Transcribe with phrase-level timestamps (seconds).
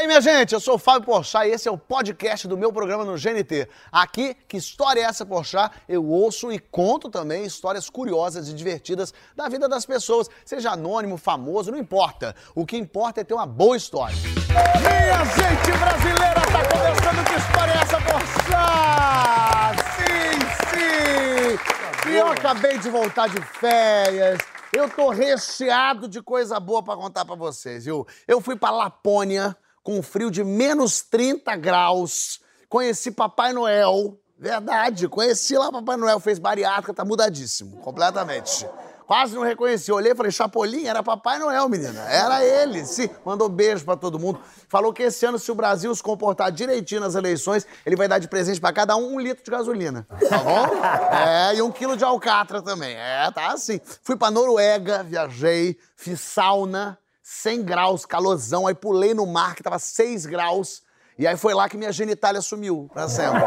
[0.00, 2.56] E aí, minha gente, eu sou o Fábio Porchat e esse é o podcast do
[2.56, 3.68] meu programa no GNT.
[3.92, 5.76] Aqui, que história é essa, Porchat?
[5.86, 11.18] Eu ouço e conto também histórias curiosas e divertidas da vida das pessoas, seja anônimo,
[11.18, 12.34] famoso, não importa.
[12.54, 14.16] O que importa é ter uma boa história.
[14.16, 19.76] Minha gente brasileira, tá começando que história é essa, Porchat?
[19.98, 20.40] Sim,
[20.70, 22.10] sim!
[22.10, 24.38] E eu acabei de voltar de férias.
[24.72, 28.06] Eu tô recheado de coisa boa pra contar pra vocês, viu?
[28.26, 32.40] Eu fui pra Lapônia com um frio de menos 30 graus.
[32.68, 34.18] Conheci Papai Noel.
[34.38, 38.66] Verdade, conheci lá Papai Noel, fez bariátrica, tá mudadíssimo, completamente.
[39.10, 39.90] Quase não reconheci.
[39.90, 42.00] Olhei e falei, Chapolin, era Papai Noel, menina.
[42.02, 42.86] Era ele.
[42.86, 44.38] Sim, mandou beijo pra todo mundo.
[44.68, 48.20] Falou que esse ano, se o Brasil se comportar direitinho nas eleições, ele vai dar
[48.20, 50.06] de presente pra cada um um litro de gasolina.
[50.28, 50.70] Tá bom?
[51.10, 52.94] É, e um quilo de alcatra também.
[52.94, 53.80] É, tá assim.
[54.00, 56.96] Fui pra Noruega, viajei, fiz sauna,
[57.32, 58.66] 100 graus, calorzão.
[58.66, 60.82] Aí pulei no mar, que tava 6 graus.
[61.16, 63.40] E aí foi lá que minha genitália sumiu pra sempre.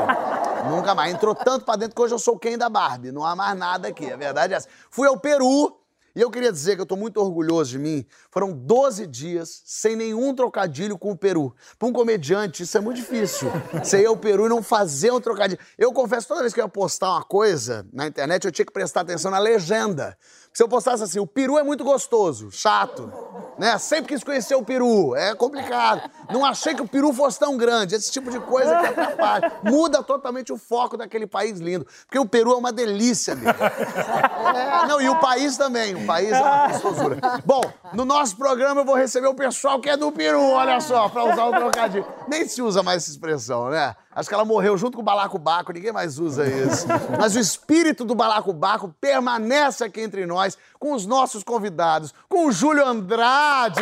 [0.69, 1.13] Nunca mais.
[1.13, 3.11] Entrou tanto pra dentro que hoje eu sou quem da Barbie.
[3.11, 4.09] Não há mais nada aqui.
[4.09, 4.69] A verdade é essa.
[4.89, 5.77] Fui ao Peru.
[6.15, 8.05] E eu queria dizer que eu tô muito orgulhoso de mim.
[8.31, 11.53] Foram 12 dias sem nenhum trocadilho com o Peru.
[11.77, 13.51] Pra um comediante, isso é muito difícil.
[13.73, 15.59] Você ir ao Peru e não fazer um trocadilho.
[15.77, 18.71] Eu confesso, toda vez que eu ia postar uma coisa na internet, eu tinha que
[18.71, 20.15] prestar atenção na legenda.
[20.53, 23.11] Se eu postasse assim, o peru é muito gostoso, chato,
[23.57, 23.75] né?
[23.79, 26.07] Sempre quis conhecer o peru, é complicado.
[26.31, 29.51] Não achei que o peru fosse tão grande, esse tipo de coisa que atrapalha.
[29.63, 31.87] Muda totalmente o foco daquele país lindo.
[32.05, 33.63] Porque o peru é uma delícia mesmo.
[33.63, 37.17] É, não, e o país também, o país é uma gostosura.
[37.43, 41.09] Bom, no nosso programa eu vou receber o pessoal que é do peru, olha só,
[41.09, 42.05] pra usar o trocadilho.
[42.27, 43.95] Nem se usa mais essa expressão, né?
[44.15, 46.85] Acho que ela morreu junto com o balacobaco, ninguém mais usa isso.
[47.19, 52.51] Mas o espírito do balacobaco permanece aqui entre nós, com os nossos convidados, com o
[52.51, 53.81] Júlio Andrade.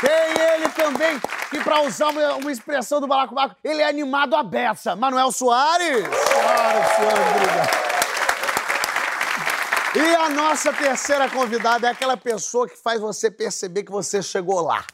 [0.00, 4.42] Tem ele também, que pra usar uma, uma expressão do balacobaco, ele é animado à
[4.42, 4.96] beça.
[4.96, 6.04] Manuel Soares.
[6.04, 7.88] Soares, Soares, obrigado.
[9.94, 14.60] E a nossa terceira convidada é aquela pessoa que faz você perceber que você chegou
[14.60, 14.84] lá.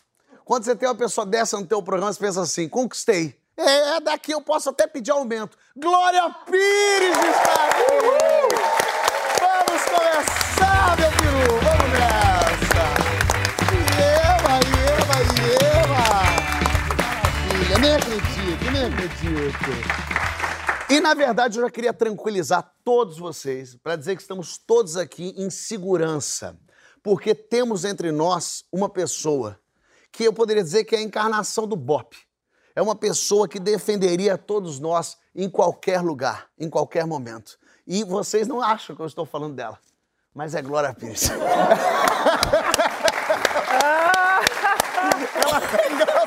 [0.44, 3.34] Quando você tem uma pessoa dessa no teu programa, você pensa assim, conquistei.
[3.56, 5.56] É, daqui eu posso até pedir aumento.
[5.74, 7.84] Glória Pires está aqui!
[9.40, 11.60] Vamos começar, meu peru!
[11.62, 12.84] Vamos nessa!
[13.98, 14.60] Eva,
[15.00, 15.16] Eva,
[15.80, 16.04] Eva!
[17.64, 19.64] Filha, nem acredito, nem acredito.
[20.90, 25.32] E, na verdade, eu já queria tranquilizar todos vocês para dizer que estamos todos aqui
[25.38, 26.54] em segurança,
[27.02, 29.58] porque temos entre nós uma pessoa
[30.14, 32.16] que eu poderia dizer que é a encarnação do BOP.
[32.76, 37.58] É uma pessoa que defenderia todos nós em qualquer lugar, em qualquer momento.
[37.84, 39.76] E vocês não acham que eu estou falando dela,
[40.32, 41.30] mas é Glória Pires.
[45.34, 46.23] Ela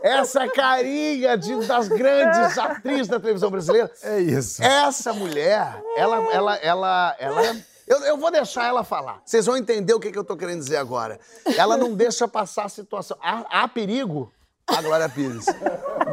[0.00, 3.90] essa carinha de, das grandes atrizes da televisão brasileira.
[4.02, 4.62] É isso.
[4.62, 7.56] Essa mulher, ela, ela, ela, ela é.
[7.86, 9.20] Eu, eu vou deixar ela falar.
[9.24, 11.18] Vocês vão entender o que, que eu tô querendo dizer agora.
[11.56, 13.18] Ela não deixa passar a situação.
[13.20, 14.32] Há, há perigo?
[14.66, 15.44] A Glória Pires.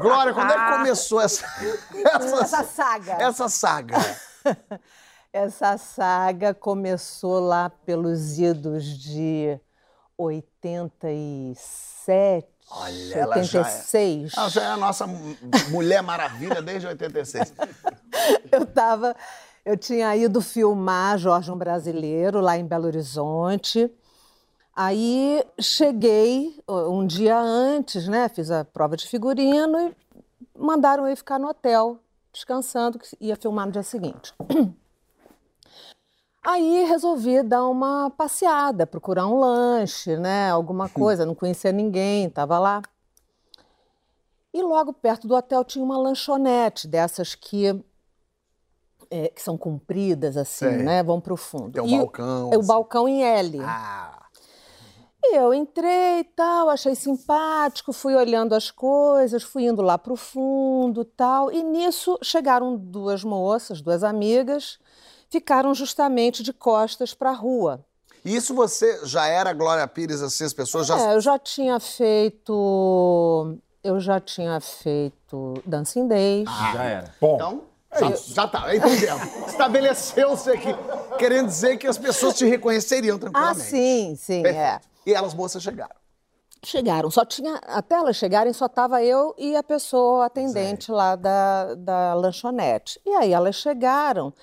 [0.02, 1.46] Glória, quando é que começou essa,
[1.94, 3.14] essa, Essa saga.
[3.14, 3.96] Essa saga.
[5.32, 9.60] Essa saga começou lá pelos idos de
[10.18, 13.64] 87, Olha, ela já é.
[13.64, 14.34] 86.
[14.36, 15.06] Ela já é a nossa
[15.70, 17.54] Mulher Maravilha desde 86.
[18.52, 19.16] Eu tava,
[19.64, 23.90] eu tinha ido filmar Jorge um Brasileiro lá em Belo Horizonte.
[24.76, 28.28] Aí cheguei um dia antes, né?
[28.30, 29.96] Fiz a prova de figurino e
[30.58, 32.00] mandaram eu ficar no hotel,
[32.34, 34.34] descansando, que ia filmar no dia seguinte.
[36.42, 40.50] Aí resolvi dar uma passeada, procurar um lanche, né?
[40.50, 42.82] Alguma coisa, não conhecia ninguém, estava lá.
[44.54, 47.66] E logo perto do hotel tinha uma lanchonete dessas que,
[49.12, 50.78] é, que são compridas assim, Sei.
[50.84, 51.04] né?
[51.04, 51.72] Vão para o fundo.
[51.74, 52.68] Tem um E o- balcão, É o assim.
[52.68, 53.60] balcão em L.
[53.62, 54.16] Ah,
[55.22, 60.14] E eu entrei e tal, achei simpático, fui olhando as coisas, fui indo lá para
[60.14, 61.52] o fundo tal.
[61.52, 64.80] E nisso chegaram duas moças, duas amigas,
[65.30, 67.86] ficaram justamente de costas para a rua.
[68.26, 71.00] e isso você já era Glória Pires, assim, as pessoas já.
[71.00, 73.58] É, eu já tinha feito.
[73.84, 76.50] Eu já tinha feito Dancing Days.
[76.74, 77.16] Já era.
[77.22, 77.64] Bom, Então,
[77.98, 79.24] já, já tá, entendemos.
[79.48, 80.76] Estabeleceu-se aqui,
[81.18, 83.62] querendo dizer que as pessoas te reconheceriam ah, tranquilamente.
[83.62, 84.44] sim, sim, é.
[84.44, 84.90] Perfeito.
[85.06, 85.96] E elas moças chegaram.
[86.62, 91.74] Chegaram, só tinha, até elas chegarem, só estava eu e a pessoa atendente lá da,
[91.76, 93.00] da lanchonete.
[93.06, 94.34] E aí elas chegaram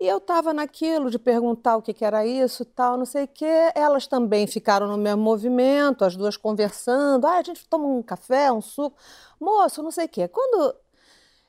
[0.00, 3.28] e eu estava naquilo de perguntar o que, que era isso tal, não sei o
[3.28, 3.70] quê.
[3.74, 7.26] Elas também ficaram no mesmo movimento, as duas conversando.
[7.26, 8.96] Ah, a gente toma um café, um suco.
[9.40, 10.28] Moço, não sei o quê.
[10.28, 10.74] Quando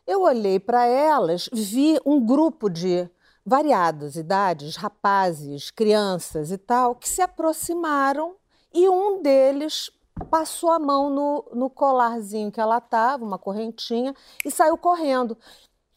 [0.05, 3.09] eu olhei para elas, vi um grupo de
[3.45, 8.35] variadas idades, rapazes, crianças e tal, que se aproximaram
[8.73, 9.91] e um deles
[10.29, 14.15] passou a mão no, no colarzinho que ela estava, uma correntinha,
[14.45, 15.37] e saiu correndo.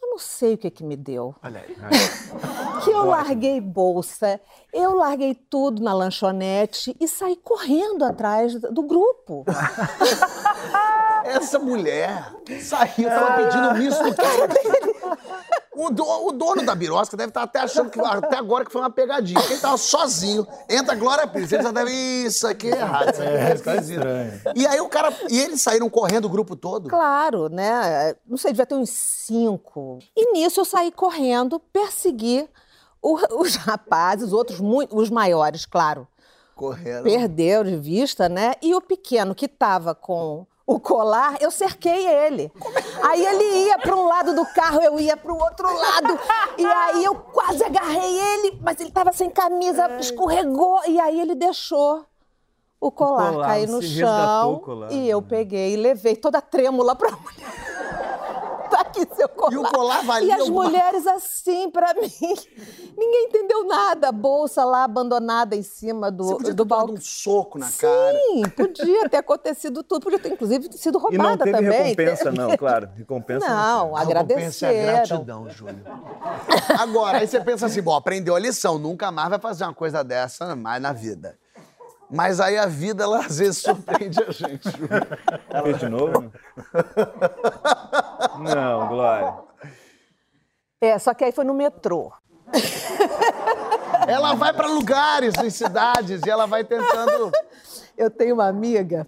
[0.09, 1.35] Eu não sei o que, que me deu.
[1.43, 1.77] Olha aí.
[2.83, 4.41] que eu larguei bolsa,
[4.73, 9.45] eu larguei tudo na lanchonete e saí correndo atrás do grupo.
[11.25, 14.03] Essa mulher saiu, tava pedindo misto.
[15.81, 18.81] O, do, o dono da birosca deve estar até achando que até agora que foi
[18.81, 19.41] uma pegadinha.
[19.49, 23.23] Ele tava sozinho, entra a Glória Pires, ele já deve, isso aqui é errado, isso
[23.23, 23.97] aqui é, tá esquisito.
[23.99, 24.41] estranho.
[24.57, 26.89] E aí o cara, e eles saíram correndo o grupo todo?
[26.89, 28.15] Claro, né?
[28.27, 29.99] Não sei, devia ter uns cinco.
[30.17, 32.49] E nisso eu saí correndo, persegui
[33.01, 36.09] o- os rapazes, outros muito, os maiores, claro.
[36.57, 37.05] Correndo.
[37.05, 38.55] Perdeu de vista, né?
[38.61, 42.53] E o pequeno que estava com o colar, eu cerquei ele.
[43.03, 46.21] Aí ele ia para um lado do carro, eu ia para o outro lado.
[46.59, 50.79] E aí eu quase agarrei ele, mas ele estava sem camisa, escorregou.
[50.87, 52.05] E aí ele deixou
[52.79, 54.63] o colar, colar, cair no chão.
[54.91, 57.88] E eu peguei e levei toda trêmula para mulher.
[58.89, 59.53] Aqui seu colar.
[59.53, 62.11] E o colar valia E as alguma- mulheres assim, para mim.
[62.97, 64.09] Ninguém entendeu nada.
[64.09, 66.95] A bolsa lá abandonada em cima Você do, podia ter do tomado balcão.
[66.95, 68.19] um soco na cara.
[68.19, 71.83] Sim, podia ter acontecido tudo, podia ter inclusive sido E roubada não teve também.
[71.95, 72.89] recompensa, não, claro.
[72.97, 75.85] Recompensa Não, A recompensa é gratidão, Júlio.
[76.79, 80.03] Agora, aí você pensa assim, bom, aprendeu a lição, nunca mais vai fazer uma coisa
[80.03, 81.39] dessa mais na vida.
[82.11, 84.89] Mas aí a vida, ela às vezes surpreende a gente, Júlio.
[85.63, 86.33] Fez de novo?
[88.39, 89.35] Não, Glória.
[90.81, 92.13] É, só que aí foi no metrô.
[94.07, 97.31] Ela vai pra lugares, em cidades, e ela vai tentando...
[97.95, 99.07] Eu tenho uma amiga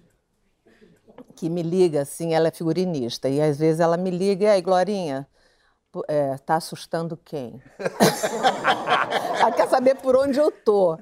[1.35, 4.61] que me liga, assim, ela é figurinista, e às vezes ela me liga, e aí,
[4.61, 5.26] Glorinha,
[6.09, 7.61] é, tá assustando quem?
[9.41, 10.97] ela quer saber por onde eu tô.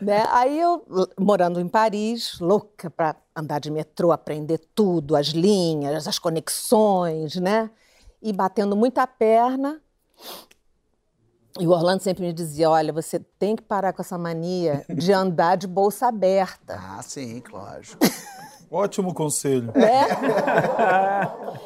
[0.00, 0.26] Né?
[0.30, 0.84] Aí eu,
[1.18, 7.70] morando em Paris, louca para andar de metrô, aprender tudo, as linhas, as conexões, né?
[8.20, 9.80] E batendo muita perna.
[11.58, 15.12] E o Orlando sempre me dizia: olha, você tem que parar com essa mania de
[15.12, 16.78] andar de bolsa aberta.
[16.78, 17.98] Ah, sim, lógico.
[18.70, 19.72] Ótimo conselho.
[19.74, 20.06] né?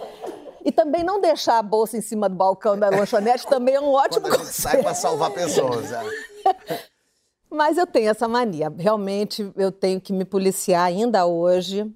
[0.65, 3.93] E também não deixar a bolsa em cima do balcão da lanchonete também é um
[3.93, 5.91] ótimo Quando a gente sai pra salvar pessoas.
[5.93, 6.03] é.
[7.51, 8.73] Mas eu tenho essa mania.
[8.79, 11.87] Realmente eu tenho que me policiar ainda hoje.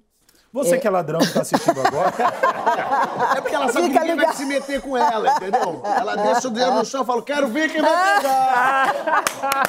[0.53, 2.13] Você que é ladrão que tá assistindo agora,
[3.37, 5.81] É porque ela sabe Fica que ninguém vai se meter com ela, entendeu?
[5.83, 9.23] Ela deixa o dedo no chão e fala, quero ver quem vai pegar.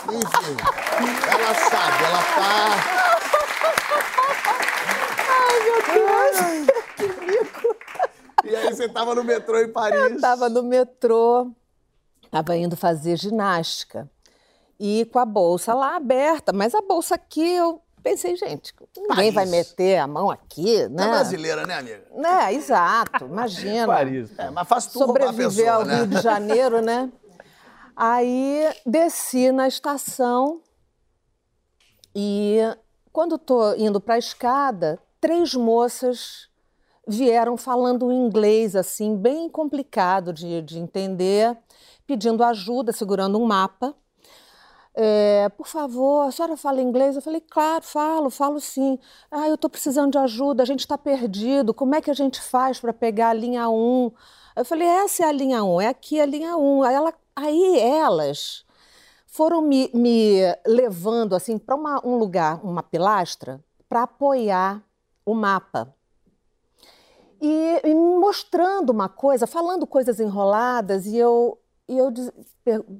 [0.05, 0.57] Enfim,
[1.31, 2.99] ela sabe, ela tá...
[5.29, 6.67] Ai, meu Deus!
[6.97, 7.68] que mico!
[8.45, 9.99] E aí você tava no metrô em Paris.
[9.99, 11.51] Eu estava no metrô,
[12.25, 14.11] estava indo fazer ginástica.
[14.79, 19.35] E com a bolsa lá aberta, mas a bolsa aqui eu pensei, gente, ninguém Paris.
[19.35, 21.05] vai meter a mão aqui, né?
[21.05, 22.05] é brasileira, né, amiga?
[22.15, 23.87] Né, exato, imagina.
[23.87, 24.31] Paris.
[24.39, 25.97] É, mas faz tu roubar a sobreviver pessoa, ao né?
[25.97, 27.11] Rio de Janeiro, né?
[27.97, 30.63] Aí desci na estação
[32.15, 32.61] e
[33.13, 36.48] quando estou indo para a escada, três moças
[37.09, 41.57] vieram falando inglês assim bem complicado de, de entender,
[42.07, 43.95] pedindo ajuda, segurando um mapa.
[44.95, 47.17] É, por favor, a senhora fala inglês?
[47.17, 48.99] Eu falei, claro, falo, falo sim.
[49.31, 52.41] Ah, eu estou precisando de ajuda, a gente está perdido, como é que a gente
[52.41, 54.13] faz para pegar a linha 1?
[54.57, 56.83] Eu falei, essa é a linha 1, é aqui a linha 1.
[56.83, 58.65] Aí, ela, aí elas
[59.27, 64.83] foram me, me levando assim para um lugar, uma pilastra, para apoiar
[65.25, 65.95] o mapa.
[67.41, 72.13] E, e mostrando uma coisa, falando coisas enroladas, e eu, e eu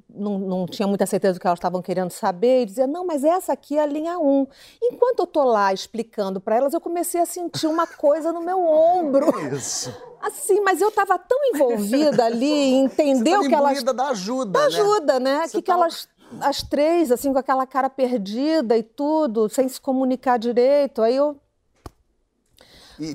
[0.09, 3.23] não, não tinha muita certeza do que elas estavam querendo saber, e dizia, não, mas
[3.23, 4.47] essa aqui é a linha 1.
[4.81, 8.63] Enquanto eu estou lá explicando para elas, eu comecei a sentir uma coisa no meu
[8.65, 9.27] ombro.
[9.53, 9.93] Isso.
[10.21, 14.59] Assim, mas eu estava tão envolvida ali em entender Você o que elas da ajuda,
[14.59, 14.65] né?
[14.65, 15.41] ajuda, né?
[15.47, 16.09] Você que, que tá- elas,
[16.41, 21.01] as três, assim, com aquela cara perdida e tudo, sem se comunicar direito.
[21.01, 21.37] Aí eu,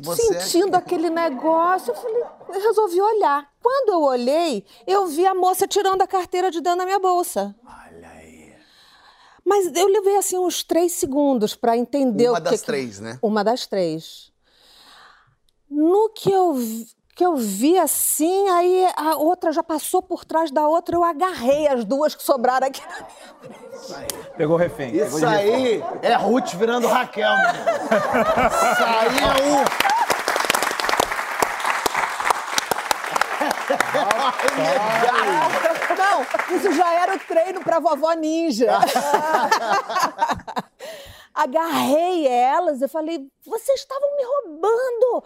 [0.03, 0.41] você...
[0.41, 3.51] sentindo aquele negócio, eu falei, eu resolvi olhar.
[3.63, 7.55] Quando eu olhei, eu vi a moça tirando a carteira de dentro da minha bolsa.
[7.65, 8.53] Olha aí.
[9.45, 13.01] Mas eu levei assim uns três segundos para entender Uma o que das que- três,
[13.01, 13.19] né?
[13.23, 14.33] Uma das três.
[15.71, 20.51] No que eu, vi- que eu vi assim, aí a outra já passou por trás
[20.51, 23.07] da outra, eu agarrei as duas que sobraram aqui na minha
[24.37, 24.91] Pegou refém.
[24.91, 25.55] pegou Isso refém.
[25.55, 27.31] aí é Ruth virando Raquel.
[27.33, 29.65] Isso aí é o.
[35.97, 36.23] Não,
[36.57, 38.79] isso já era o treino pra vovó ninja.
[41.35, 45.25] Agarrei elas, eu falei, vocês estavam me roubando!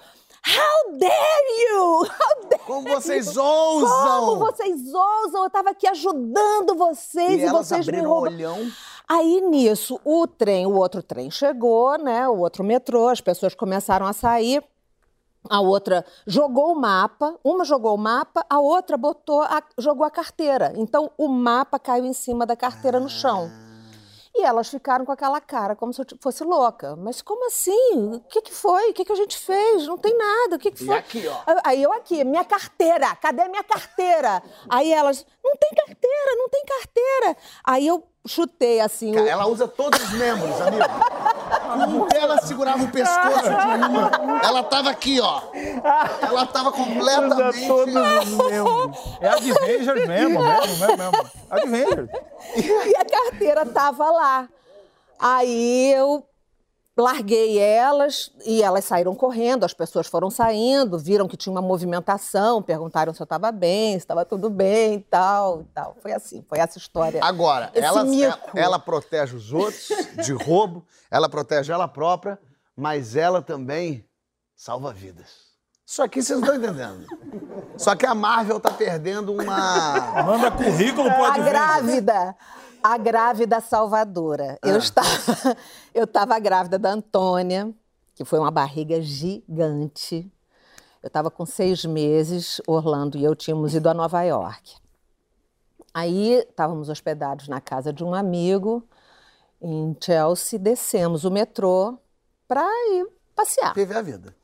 [0.56, 2.02] How dare you!
[2.04, 3.42] How dare Como vocês you!
[3.42, 4.20] ousam!
[4.26, 5.44] Como vocês ousam!
[5.44, 8.32] Eu tava aqui ajudando vocês E e, vocês me roubam.
[8.32, 8.70] olhão.
[9.08, 12.28] Aí nisso, o trem, o outro trem chegou, né?
[12.28, 14.62] O outro metrô, as pessoas começaram a sair.
[15.48, 20.10] A outra jogou o mapa, uma jogou o mapa, a outra botou, a- jogou a
[20.10, 20.72] carteira.
[20.76, 23.50] Então o mapa caiu em cima da carteira no chão.
[24.38, 26.94] E elas ficaram com aquela cara, como se eu fosse louca.
[26.94, 28.14] Mas como assim?
[28.14, 28.90] O que, que foi?
[28.90, 29.84] O que, que a gente fez?
[29.88, 30.54] Não tem nada.
[30.54, 30.96] O que, que E foi?
[30.96, 31.34] aqui, ó.
[31.64, 34.40] Aí eu aqui, minha carteira, cadê minha carteira?
[34.68, 37.36] Aí elas, não tem carteira, não tem carteira.
[37.64, 39.16] Aí eu chutei assim.
[39.16, 40.84] o- Ela usa todos os membros, amigo.
[41.68, 44.40] Com um pé ela segurava o pescoço de uma.
[44.42, 45.40] Ela tava aqui, ó.
[46.22, 47.70] Ela tava completamente.
[47.70, 48.98] os membros.
[49.20, 51.30] É Avengers mesmo, mesmo, mesmo, mesmo.
[51.50, 52.10] Avengers.
[52.56, 54.48] e a carteira tava lá.
[55.18, 56.24] Aí eu
[57.02, 62.62] larguei elas e elas saíram correndo, as pessoas foram saindo, viram que tinha uma movimentação,
[62.62, 65.96] perguntaram se eu estava bem, se estava tudo bem e tal, e tal.
[66.00, 67.22] Foi assim, foi essa história.
[67.22, 68.50] Agora, ela, mico.
[68.56, 69.88] ela protege os outros
[70.24, 72.38] de roubo, ela protege ela própria,
[72.76, 74.04] mas ela também
[74.56, 75.48] salva vidas.
[75.86, 77.06] Isso aqui vocês não estão entendendo.
[77.78, 80.22] Só que a Marvel tá perdendo uma.
[80.22, 82.36] Manda currículo pro A grávida,
[82.92, 84.58] a grávida salvadora.
[84.62, 85.08] Eu estava,
[85.94, 87.74] eu estava grávida da Antônia,
[88.14, 90.32] que foi uma barriga gigante.
[91.02, 94.76] Eu estava com seis meses, Orlando e eu tínhamos ido a Nova York.
[95.92, 98.82] Aí estávamos hospedados na casa de um amigo
[99.60, 101.98] em Chelsea, descemos o metrô
[102.46, 103.74] para ir passear.
[103.74, 104.34] Teve a vida.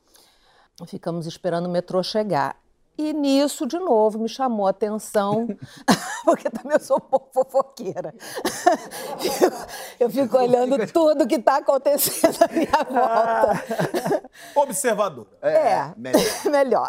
[0.87, 2.61] Ficamos esperando o metrô chegar.
[2.97, 5.49] E nisso, de novo, me chamou a atenção,
[6.25, 8.15] porque também eu sou um pouco fofoqueira.
[9.99, 14.31] Eu fico olhando tudo que está acontecendo à minha volta.
[14.55, 15.27] Observador.
[15.43, 16.23] É, melhor.
[16.51, 16.89] melhor.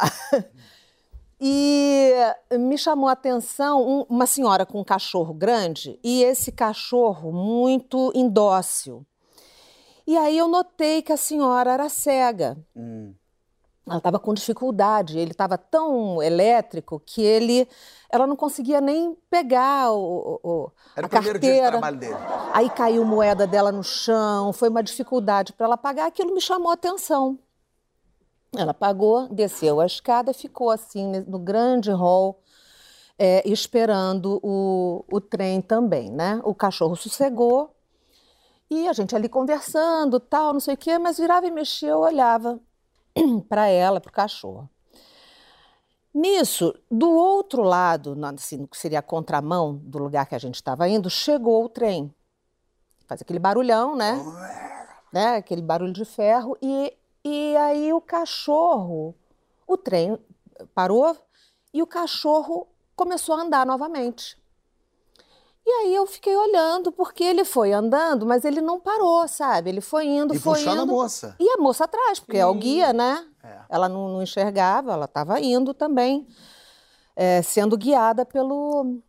[1.40, 2.14] E
[2.54, 8.12] me chamou a atenção um- uma senhora com um cachorro grande e esse cachorro muito
[8.16, 9.06] indócil.
[10.08, 12.58] E aí eu notei que a senhora era cega.
[13.88, 17.68] Ela estava com dificuldade, ele estava tão elétrico que ele,
[18.10, 21.72] ela não conseguia nem pegar o, o- o- Era a o primeiro dia de carteira.
[21.72, 22.16] trabalho dele.
[22.52, 26.72] Aí caiu moeda dela no chão, foi uma dificuldade para ela pagar, aquilo me chamou
[26.72, 27.38] a atenção.
[28.58, 32.40] Ela pagou, desceu a escada, ficou assim no grande hall,
[33.20, 36.42] é, esperando o, o trem também, né?
[36.44, 37.76] O cachorro sossegou
[38.70, 42.00] e a gente ali conversando, tal, não sei o quê, mas virava e mexia, eu
[42.00, 42.60] olhava
[43.40, 44.70] para ela, para o cachorro.
[46.14, 50.88] Nisso, do outro lado, assim, que seria a contramão do lugar que a gente estava
[50.88, 52.14] indo, chegou o trem.
[53.06, 54.14] Faz aquele barulhão, né?
[55.12, 55.36] né?
[55.36, 56.58] Aquele barulho de ferro.
[56.62, 59.14] E, e aí o cachorro,
[59.68, 60.18] o trem
[60.74, 61.18] parou
[61.74, 64.38] e o cachorro começou a andar novamente.
[65.68, 69.70] E aí eu fiquei olhando, porque ele foi andando, mas ele não parou, sabe?
[69.72, 70.92] Ele foi indo, E foi puxando a indo.
[70.92, 71.36] moça.
[71.40, 73.26] E a moça atrás, porque é o guia, né?
[73.44, 73.60] É.
[73.70, 76.28] Ela não, não enxergava, ela estava indo também,
[77.16, 79.00] é, sendo guiada pelo,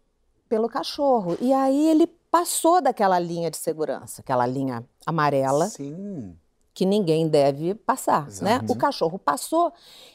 [0.49, 1.37] pelo cachorro.
[1.43, 6.35] E aí ele passou daquela linha de segurança, aquela linha amarela, Sim.
[6.73, 8.61] que ninguém deve passar, né?
[8.69, 9.73] O cachorro passou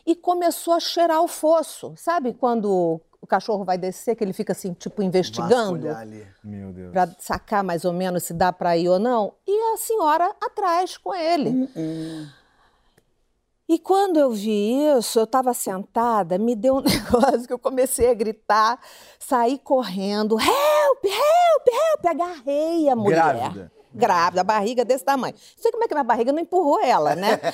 [0.07, 1.93] e começou a cheirar o fosso.
[1.95, 5.87] Sabe quando o cachorro vai descer, que ele fica assim, tipo, investigando?
[5.89, 6.27] Ali.
[6.43, 6.91] Meu Deus.
[6.91, 9.33] para sacar mais ou menos se dá para ir ou não.
[9.47, 11.69] E a senhora atrás com ele.
[13.69, 18.09] E quando eu vi isso, eu estava sentada, me deu um negócio que eu comecei
[18.09, 18.79] a gritar,
[19.19, 23.35] saí correndo, help, help, help, agarrei a mulher.
[23.35, 23.71] Grávida.
[23.93, 25.35] Grávida, a barriga desse tamanho.
[25.35, 27.39] Não sei como é que minha barriga não empurrou ela, né?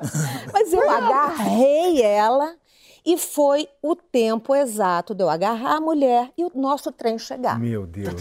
[0.52, 2.56] Mas eu agarrei ela
[3.04, 7.58] e foi o tempo exato de eu agarrar a mulher e o nosso trem chegar.
[7.58, 8.14] Meu Deus.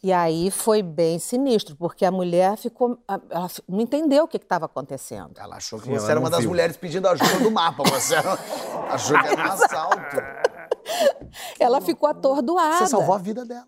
[0.00, 2.96] E aí foi bem sinistro, porque a mulher ficou.
[3.28, 5.32] Ela não entendeu o que estava acontecendo.
[5.38, 6.50] Ela achou que Sim, você era uma das viu.
[6.50, 7.82] mulheres pedindo ajuda do mapa.
[7.90, 8.38] Você era-
[8.90, 10.16] achou que era um assalto.
[11.58, 12.78] Ela ficou atordoada.
[12.78, 13.66] Você salvou a vida dela.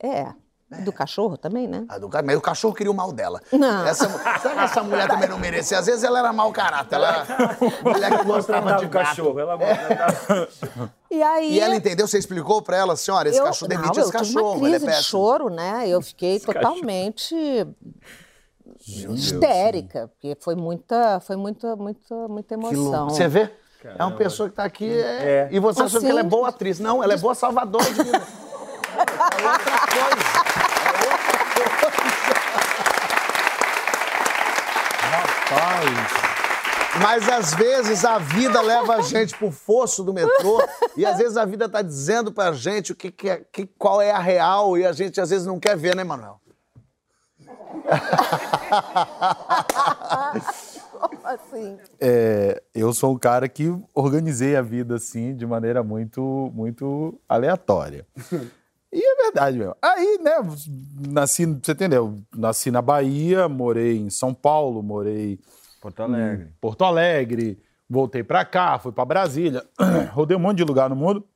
[0.00, 0.32] É.
[0.68, 1.84] Do cachorro também, né?
[1.88, 3.40] A do mas o cachorro queria o mal dela.
[3.52, 3.86] Não.
[3.86, 4.08] Essa,
[4.40, 5.78] será que essa mulher também não merecia?
[5.78, 6.96] Às vezes ela era mau caráter.
[6.96, 8.90] Ela era mulher que gostava de gato.
[9.06, 9.38] cachorro.
[9.38, 10.48] Ela maltratava.
[11.08, 11.52] E aí.
[11.52, 12.08] E ela entendeu?
[12.08, 14.66] Você explicou pra ela, senhora, esse eu, cachorro não, demite eu esse tive cachorro, uma
[14.66, 15.04] ele é crise de péssimo.
[15.08, 15.84] choro, né?
[15.88, 17.66] Eu fiquei totalmente
[18.88, 23.08] histérica, porque foi muita, foi muita, muita, muita emoção.
[23.10, 23.52] Você vê?
[23.84, 25.48] É uma pessoa que tá aqui é- É.
[25.52, 26.10] e você achou que Assim?
[26.10, 26.80] ela é boa atriz.
[26.80, 28.20] Não, ela é boa salvadora de vida.
[28.96, 29.02] É
[29.48, 30.24] outra coisa.
[30.86, 32.06] É outra coisa.
[35.02, 35.86] Rapaz.
[37.02, 40.62] Mas às vezes a vida leva a gente pro fosso do metrô
[40.96, 44.00] e às vezes a vida tá dizendo pra gente o que, que é, que, qual
[44.00, 46.40] é a real e a gente às vezes não quer ver, né, Manuel?
[51.22, 51.78] Assim.
[52.00, 58.06] É, eu sou um cara que organizei a vida assim de maneira muito, muito aleatória.
[58.92, 59.76] E é verdade mesmo.
[59.82, 60.36] Aí, né,
[61.08, 62.16] nasci, você entendeu?
[62.34, 65.38] Nasci na Bahia, morei em São Paulo, morei
[65.80, 66.46] Porto Alegre.
[66.46, 69.64] em Porto Alegre, voltei pra cá, fui pra Brasília,
[70.12, 71.26] rodei um monte de lugar no mundo.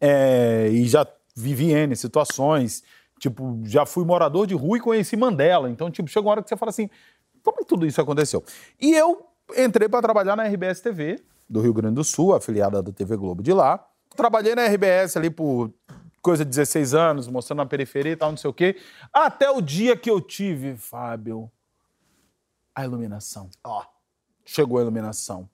[0.00, 1.06] É, e já
[1.36, 2.82] vivi N situações.
[3.18, 5.68] Tipo, já fui morador de rua e conheci Mandela.
[5.68, 6.88] Então, tipo, chega uma hora que você fala assim:
[7.42, 8.42] como é que tudo isso aconteceu?
[8.80, 12.92] E eu entrei para trabalhar na RBS TV, do Rio Grande do Sul, afiliada da
[12.92, 13.84] TV Globo de lá.
[14.16, 15.72] Trabalhei na RBS ali por
[16.22, 18.76] coisa de 16 anos, mostrando na periferia e tal, não sei o quê.
[19.12, 21.50] Até o dia que eu tive, Fábio,
[22.80, 23.84] a iluminação Ó,
[24.44, 25.48] chegou a iluminação.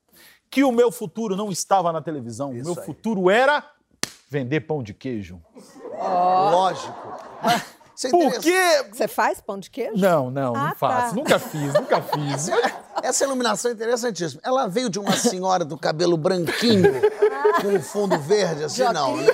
[0.50, 2.86] Que o meu futuro não estava na televisão, o Isso meu aí.
[2.86, 3.68] futuro era
[4.28, 5.40] vender pão de queijo.
[5.98, 7.08] lógico.
[7.96, 8.88] Você Por interessa- quê?
[8.92, 9.96] Você faz pão de queijo?
[9.96, 11.08] Não, não, Ah, não faço.
[11.08, 11.14] tá.
[11.16, 12.48] Nunca fiz, nunca fiz.
[13.02, 14.40] Essa iluminação é interessantíssima.
[14.44, 16.92] Ela veio de uma senhora do cabelo branquinho,
[17.62, 19.26] com o fundo verde, assim, não, né?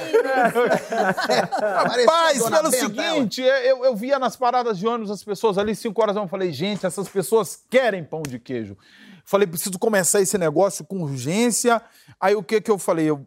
[0.88, 5.74] Parecia Rapaz, pelo seguinte, é, eu, eu via nas paradas de ônibus as pessoas ali,
[5.74, 8.76] 5 horas, eu falei, gente, essas pessoas querem pão de queijo.
[9.24, 11.80] Falei, preciso começar esse negócio com urgência.
[12.20, 13.08] Aí o que que eu falei?
[13.10, 13.26] Eu,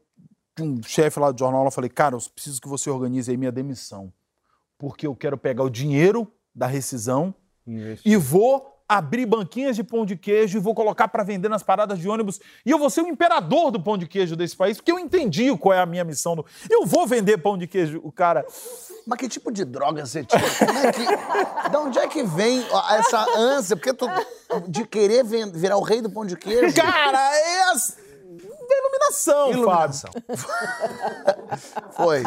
[0.60, 3.52] um chefe lá do jornal, eu falei, cara, eu preciso que você organize aí minha
[3.52, 4.12] demissão.
[4.78, 7.34] Porque eu quero pegar o dinheiro da rescisão
[7.66, 8.12] Investir.
[8.12, 11.98] e vou abrir banquinhas de pão de queijo e vou colocar para vender nas paradas
[11.98, 12.40] de ônibus.
[12.64, 15.56] E eu vou ser o imperador do pão de queijo desse país, porque eu entendi
[15.58, 16.36] qual é a minha missão.
[16.36, 18.00] do- Eu vou vender pão de queijo.
[18.04, 18.46] O cara,
[19.08, 20.42] Mas que tipo de droga você tinha?
[20.68, 21.02] Como é que,
[21.72, 23.76] de onde é que vem essa ânsia?
[23.76, 24.06] Porque tu,
[24.68, 26.76] de querer virar o rei do pão de queijo?
[26.76, 27.98] cara, é as...
[28.70, 30.12] iluminação, Iluminação.
[30.12, 30.46] Fábio.
[31.94, 32.24] Foi.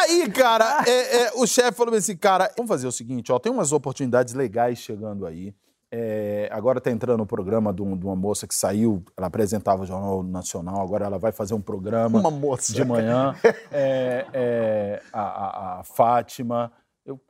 [0.00, 3.52] Aí, cara, é, é, o chefe falou assim, cara, vamos fazer o seguinte, ó, tem
[3.52, 5.54] umas oportunidades legais chegando aí.
[5.92, 9.82] É, agora tá entrando o programa de, um- de uma moça que saiu, ela apresentava
[9.82, 12.72] o Jornal Nacional, agora ela vai fazer um programa Uma moça.
[12.72, 13.34] de manhã.
[13.72, 16.72] É, é, a, a- a Fátima.
[17.04, 17.20] Eu,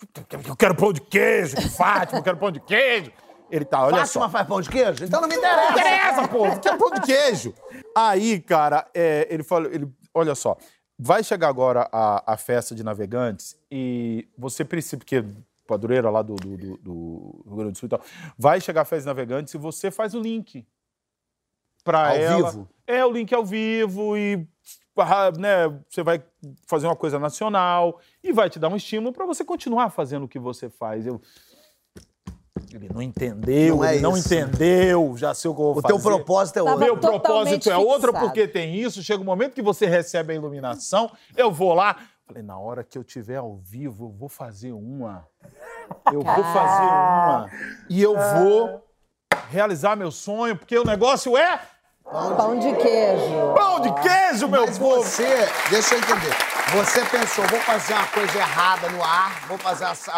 [0.47, 3.11] eu quero pão de queijo, Fátima, eu quero pão de queijo.
[3.51, 4.29] Ele tá, olha Fátima só.
[4.31, 5.05] faz pão de queijo?
[5.05, 5.73] Então não me Não interessa.
[5.73, 7.55] interessa, pô, eu quero pão de queijo.
[7.97, 10.57] Aí, cara, é, ele falou, ele, olha só,
[11.03, 15.25] vai chegar agora a, a festa de navegantes e você precisa, porque
[15.67, 18.03] Padureira lá do, do, do, do Rio Grande do Sul e tal,
[18.37, 20.67] vai chegar a festa de navegantes e você faz o link
[22.11, 22.51] Ao ela.
[22.51, 22.69] vivo?
[22.87, 24.47] É, o link ao vivo e
[24.97, 26.23] ah, né, você vai
[26.67, 30.29] fazer uma coisa nacional e vai te dar um estímulo pra você continuar fazendo o
[30.29, 31.07] que você faz.
[31.07, 31.23] Eu,
[32.73, 34.33] ele não entendeu, Não é ele não isso.
[34.33, 35.89] entendeu, já sei o que eu vou O fazer.
[35.95, 36.79] teu propósito é outro.
[36.79, 38.27] Meu propósito é outro, fixado.
[38.27, 39.03] porque tem isso.
[39.03, 41.97] Chega um momento que você recebe a iluminação, eu vou lá.
[42.27, 45.27] Falei, na hora que eu tiver ao vivo, eu vou fazer uma.
[46.13, 47.51] Eu vou fazer uma.
[47.89, 48.85] E eu vou
[49.51, 51.61] realizar meu sonho, porque o negócio é
[52.05, 53.55] Pão de queijo.
[53.55, 55.03] pão de queijo, meu Mas povo.
[55.03, 56.35] você, deixa eu entender.
[56.75, 60.13] Você pensou, vou fazer uma coisa errada no ar, vou fazer essa.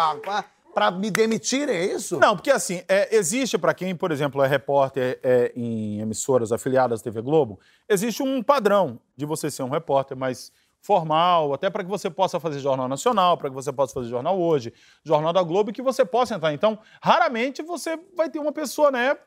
[0.73, 2.19] Pra me demitirem, é isso?
[2.19, 7.01] Não, porque assim, é, existe para quem, por exemplo, é repórter é, em emissoras afiliadas
[7.01, 10.51] à TV Globo, existe um padrão de você ser um repórter mais
[10.83, 14.37] formal, até para que você possa fazer Jornal Nacional, para que você possa fazer Jornal
[14.37, 16.53] Hoje, Jornal da Globo, e que você possa entrar.
[16.53, 19.17] Então, raramente você vai ter uma pessoa, né?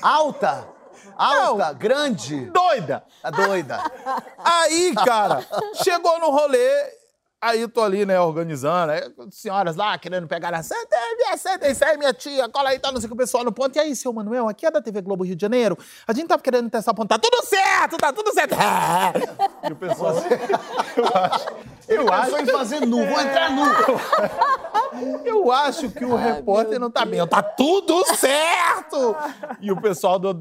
[0.00, 0.68] Alta!
[1.16, 3.04] Alta, grande, Doida!
[3.22, 3.78] tá doida.
[4.38, 5.44] Aí, cara,
[5.82, 6.97] chegou no rolê,
[7.40, 11.68] aí tô ali, né, organizando, aí, senhoras lá querendo pegar a Santa, é minha Santa,
[11.68, 13.76] isso aí, minha tia, cola aí, tá, não sei o que, o pessoal no ponto.
[13.76, 16.42] E aí, seu Manuel, aqui é da TV Globo Rio de Janeiro, a gente tava
[16.42, 18.56] querendo testar o ponto, tá tudo certo, tá tudo certo.
[19.68, 20.14] E o pessoal,
[20.96, 21.46] eu acho,
[21.88, 23.64] eu acho, em fazer nu, vou entrar nu.
[25.24, 29.16] eu acho que o repórter não tá bem, tá tudo certo.
[29.60, 30.32] E o pessoal do,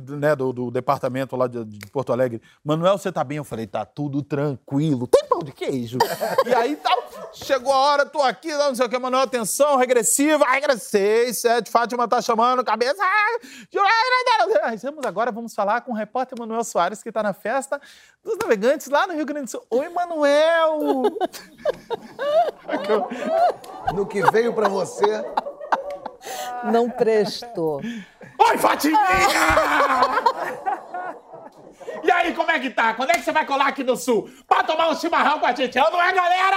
[0.00, 3.38] né, do, do departamento lá de, de Porto Alegre, Manuel, você tá bem?
[3.38, 5.06] Eu falei, tá tudo tranquilo.
[5.06, 5.98] Tem pão de queijo?
[6.46, 6.90] e aí tá,
[7.32, 12.08] chegou a hora, tô aqui, não sei o que, Manuel, atenção, regressiva, regressei, sete, Fátima
[12.08, 13.02] tá chamando, cabeça.
[14.82, 17.80] Vamos agora, vamos falar com o repórter Manuel Soares, que tá na festa
[18.22, 19.64] dos navegantes lá no Rio Grande do Sul.
[19.70, 21.04] Oi, Manuel!
[23.94, 25.24] no que veio pra você.
[26.72, 27.80] Não prestou.
[28.38, 29.00] Oi, Fatiminha!
[32.02, 32.94] E aí, como é que tá?
[32.94, 34.28] Quando é que você vai colar aqui no Sul?
[34.46, 35.76] Pra tomar um chimarrão com a gente?
[35.76, 36.56] Não é, galera?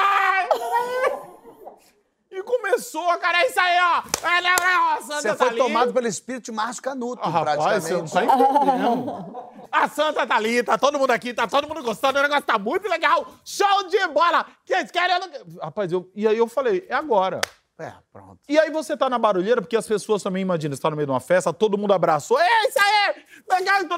[2.29, 4.27] E começou, cara, é isso aí, ó.
[4.27, 5.57] É, né, é, você tá foi ali.
[5.57, 7.81] tomado pelo espírito de Márcio Canuto, ah, praticamente.
[7.83, 9.47] Você não tá entendendo.
[9.71, 12.59] A Santa tá ali, tá todo mundo aqui, tá todo mundo gostando, o negócio tá
[12.59, 13.25] muito legal.
[13.43, 14.45] Show de bola!
[14.65, 15.15] Vocês querem?
[15.61, 16.09] Rapaz, eu...
[16.15, 17.41] e aí eu falei, é agora.
[17.79, 18.39] É, pronto.
[18.49, 21.05] E aí você tá na barulheira, porque as pessoas também, imagina, você tá no meio
[21.05, 22.97] de uma festa, todo mundo abraçou, é isso aí!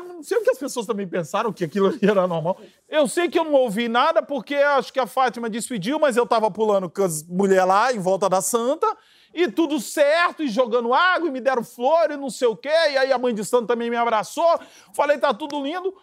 [0.06, 2.60] Não sei o que as pessoas também pensaram, que aquilo era normal.
[2.90, 6.26] Eu sei que eu não ouvi nada, porque acho que a Fátima despediu, mas eu
[6.26, 8.86] tava pulando com as mulheres lá, em volta da santa,
[9.34, 12.70] e tudo certo, e jogando água, e me deram flores, e não sei o quê,
[12.92, 14.60] e aí a mãe de santo também me abraçou,
[14.94, 15.94] falei, tá tudo lindo.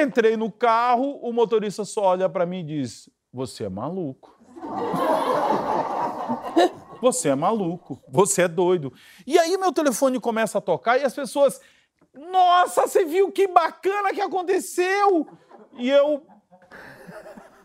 [0.00, 4.34] Entrei no carro, o motorista só olha para mim e diz, você é maluco.
[7.04, 8.90] Você é maluco, você é doido.
[9.26, 11.60] E aí meu telefone começa a tocar e as pessoas,
[12.14, 15.28] nossa, você viu que bacana que aconteceu?
[15.74, 16.26] E eu.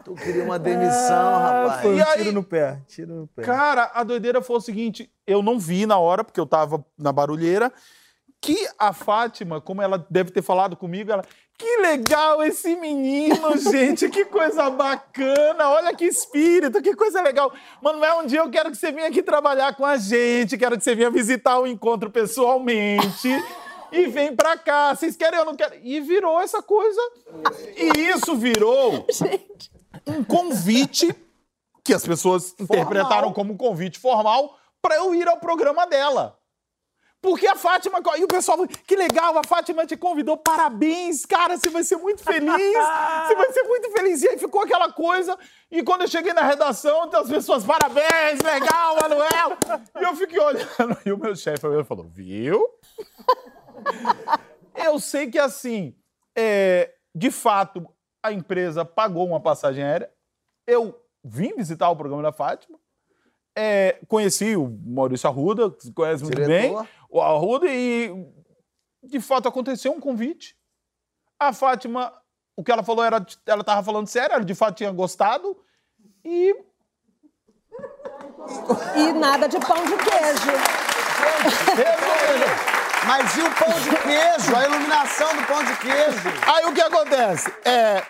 [0.04, 1.82] Tu queria uma demissão, ah, rapaz.
[1.84, 3.44] Foi um aí, tiro no pé, tiro no pé.
[3.44, 7.14] Cara, a doideira foi o seguinte: eu não vi na hora, porque eu tava na
[7.14, 7.72] barulheira,
[8.42, 11.24] que a Fátima, como ela deve ter falado comigo, ela.
[11.60, 17.52] Que legal esse menino, gente, que coisa bacana, olha que espírito, que coisa legal.
[17.82, 20.84] Manuel, um dia eu quero que você venha aqui trabalhar com a gente, quero que
[20.86, 23.28] você venha visitar o encontro pessoalmente.
[23.92, 25.82] e vem pra cá, vocês querem ou não querem?
[25.84, 27.02] E virou essa coisa.
[27.76, 29.70] E isso virou gente.
[30.08, 31.14] um convite
[31.84, 32.66] que as pessoas formal.
[32.84, 36.39] interpretaram como um convite formal para eu ir ao programa dela.
[37.22, 38.00] Porque a Fátima.
[38.18, 41.98] E o pessoal falou: que legal, a Fátima te convidou, parabéns, cara, você vai ser
[41.98, 42.50] muito feliz.
[43.30, 44.24] Você vai ser muito feliz.
[44.24, 45.38] E aí ficou aquela coisa.
[45.70, 49.58] E quando eu cheguei na redação, as pessoas, parabéns, legal, Manuel.
[50.00, 50.98] E eu fiquei olhando.
[51.06, 52.66] E o meu chefe falou: viu?
[54.76, 55.94] Eu sei que assim,
[56.36, 57.86] é, de fato,
[58.24, 60.10] a empresa pagou uma passagem aérea.
[60.66, 62.80] Eu vim visitar o programa da Fátima.
[63.58, 66.82] É, conheci o Maurício Arruda, que conhece muito Diretor.
[66.82, 68.14] bem, o Arruda, e
[69.04, 70.56] de fato aconteceu um convite.
[71.40, 72.14] A Fátima,
[72.56, 75.58] o que ela falou era, ela estava falando sério, ela de fato tinha gostado,
[76.24, 76.56] e.
[78.96, 80.52] E nada de pão de queijo.
[83.08, 84.56] Mas e o pão de queijo?
[84.56, 86.30] A iluminação do pão de queijo?
[86.46, 87.52] Aí o que acontece?
[87.66, 88.04] É,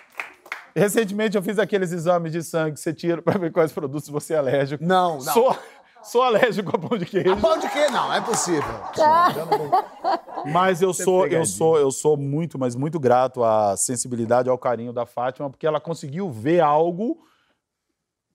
[0.75, 4.33] Recentemente eu fiz aqueles exames de sangue que você tira para ver quais produtos você
[4.33, 4.83] é alérgico.
[4.83, 5.33] Não, não.
[5.33, 5.57] Sou,
[6.03, 7.31] sou alérgico a pão de queijo.
[7.31, 8.63] A pão de queijo não, é possível.
[10.51, 14.93] Mas eu sou, eu sou, eu sou muito, mas muito grato à sensibilidade, ao carinho
[14.93, 17.17] da Fátima, porque ela conseguiu ver algo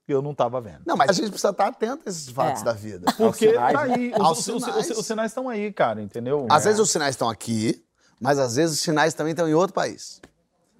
[0.05, 0.83] que eu não estava vendo.
[0.87, 2.64] Não, mas a gente precisa estar atento a esses fatos é.
[2.64, 3.11] da vida.
[3.16, 4.18] Porque sinais, tá aí, né?
[4.20, 4.90] os, os, sinais.
[4.90, 6.46] Os, os, sinais estão aí, cara, entendeu?
[6.50, 6.68] Às é.
[6.68, 7.83] vezes os sinais estão aqui,
[8.20, 10.20] mas às vezes os sinais também estão em outro país.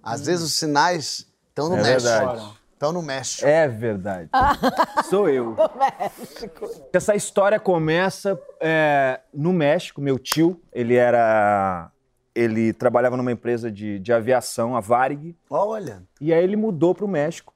[0.03, 0.25] Às hum.
[0.25, 2.03] vezes os sinais então no é México.
[2.03, 2.64] Verdade.
[2.77, 3.47] Então no México.
[3.47, 4.31] É verdade.
[5.09, 5.51] Sou eu.
[5.51, 6.71] No México.
[6.93, 10.01] Essa história começa é, no México.
[10.01, 11.91] Meu tio, ele era.
[12.35, 15.37] Ele trabalhava numa empresa de, de aviação, a Varig.
[15.49, 16.03] Olha.
[16.21, 17.55] E aí ele mudou para o México.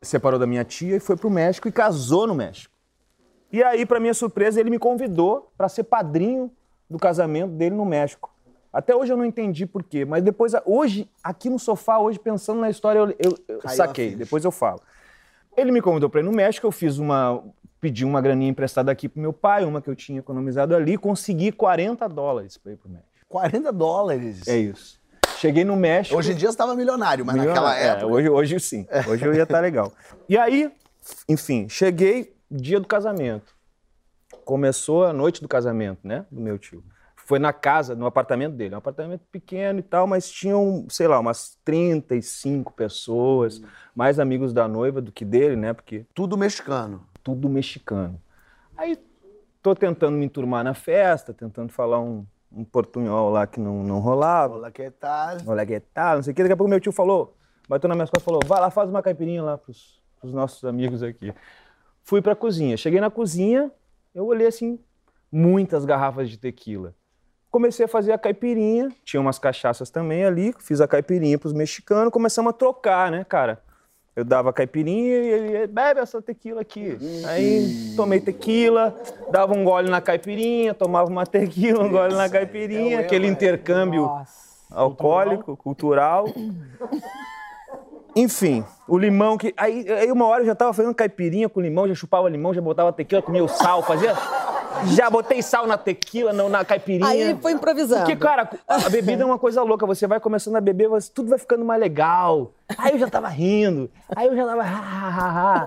[0.00, 2.72] Separou da minha tia e foi para o México e casou no México.
[3.52, 6.50] E aí, para minha surpresa, ele me convidou para ser padrinho
[6.88, 8.32] do casamento dele no México.
[8.72, 12.60] Até hoje eu não entendi por quê, mas depois, hoje, aqui no sofá, hoje, pensando
[12.60, 14.80] na história, eu, eu, eu saquei, depois eu falo.
[15.56, 17.42] Ele me convidou para ir no México, eu fiz uma.
[17.80, 21.50] pedi uma graninha emprestada aqui pro meu pai, uma que eu tinha economizado ali, consegui
[21.50, 23.10] 40 dólares para ir pro México.
[23.28, 24.46] 40 dólares?
[24.46, 25.00] É isso.
[25.36, 26.16] Cheguei no México.
[26.16, 28.06] Hoje em dia você estava milionário, mas milionário, naquela época.
[28.06, 28.86] É, hoje, hoje sim.
[29.08, 29.92] Hoje eu ia estar tá legal.
[30.28, 30.70] E aí,
[31.28, 33.52] enfim, cheguei dia do casamento.
[34.44, 36.24] Começou a noite do casamento, né?
[36.30, 36.84] Do meu tio
[37.30, 38.74] foi na casa, no apartamento dele.
[38.74, 43.68] Um apartamento pequeno e tal, mas tinham, sei lá, umas 35 pessoas, uhum.
[43.94, 45.72] mais amigos da noiva do que dele, né?
[45.72, 46.04] Porque.
[46.12, 47.06] Tudo mexicano.
[47.22, 48.20] Tudo mexicano.
[48.76, 48.98] Aí
[49.62, 54.00] tô tentando me enturmar na festa, tentando falar um, um portunhol lá que não, não
[54.00, 54.56] rolava.
[54.56, 55.36] Olá, que tal?
[55.46, 56.16] Olá, que tal?
[56.16, 56.42] Não sei o que.
[56.42, 57.36] Daqui a pouco meu tio falou,
[57.68, 60.64] bateu na minha costas e falou: vai lá, faz uma caipirinha lá pros, pros nossos
[60.64, 61.32] amigos aqui.
[62.02, 62.76] Fui pra cozinha.
[62.76, 63.70] Cheguei na cozinha,
[64.12, 64.80] eu olhei assim,
[65.30, 66.92] muitas garrafas de tequila
[67.50, 72.12] comecei a fazer a caipirinha, tinha umas cachaças também ali, fiz a caipirinha pros mexicanos,
[72.12, 73.60] começamos a trocar, né, cara?
[74.14, 76.98] Eu dava caipirinha e ele bebe essa tequila aqui.
[77.26, 78.94] Aí tomei tequila,
[79.30, 84.66] dava um gole na caipirinha, tomava uma tequila, um gole na caipirinha, aquele intercâmbio Nossa.
[84.70, 86.26] alcoólico, cultural.
[88.16, 89.54] Enfim, o limão que.
[89.56, 92.60] Aí, aí uma hora eu já tava fazendo caipirinha com limão, já chupava limão, já
[92.60, 94.12] botava tequila, comia o sal, fazia.
[94.94, 97.06] Já botei sal na tequila, não, na caipirinha.
[97.08, 98.00] Aí foi improvisando.
[98.02, 99.84] Porque, cara, a bebida é uma coisa louca.
[99.86, 102.52] Você vai começando a beber, você- tudo vai ficando mais legal.
[102.78, 103.90] Aí eu já tava rindo.
[104.14, 104.62] Aí eu já tava.
[104.62, 105.64] Ha, ha, ha,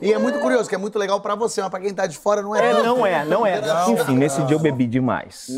[0.00, 2.16] E é muito curioso, que é muito legal pra você, mas pra quem tá de
[2.16, 2.58] fora não é.
[2.70, 2.84] É, tanto.
[2.86, 3.60] não é, não é.
[3.90, 5.48] Enfim, nesse dia eu bebi demais.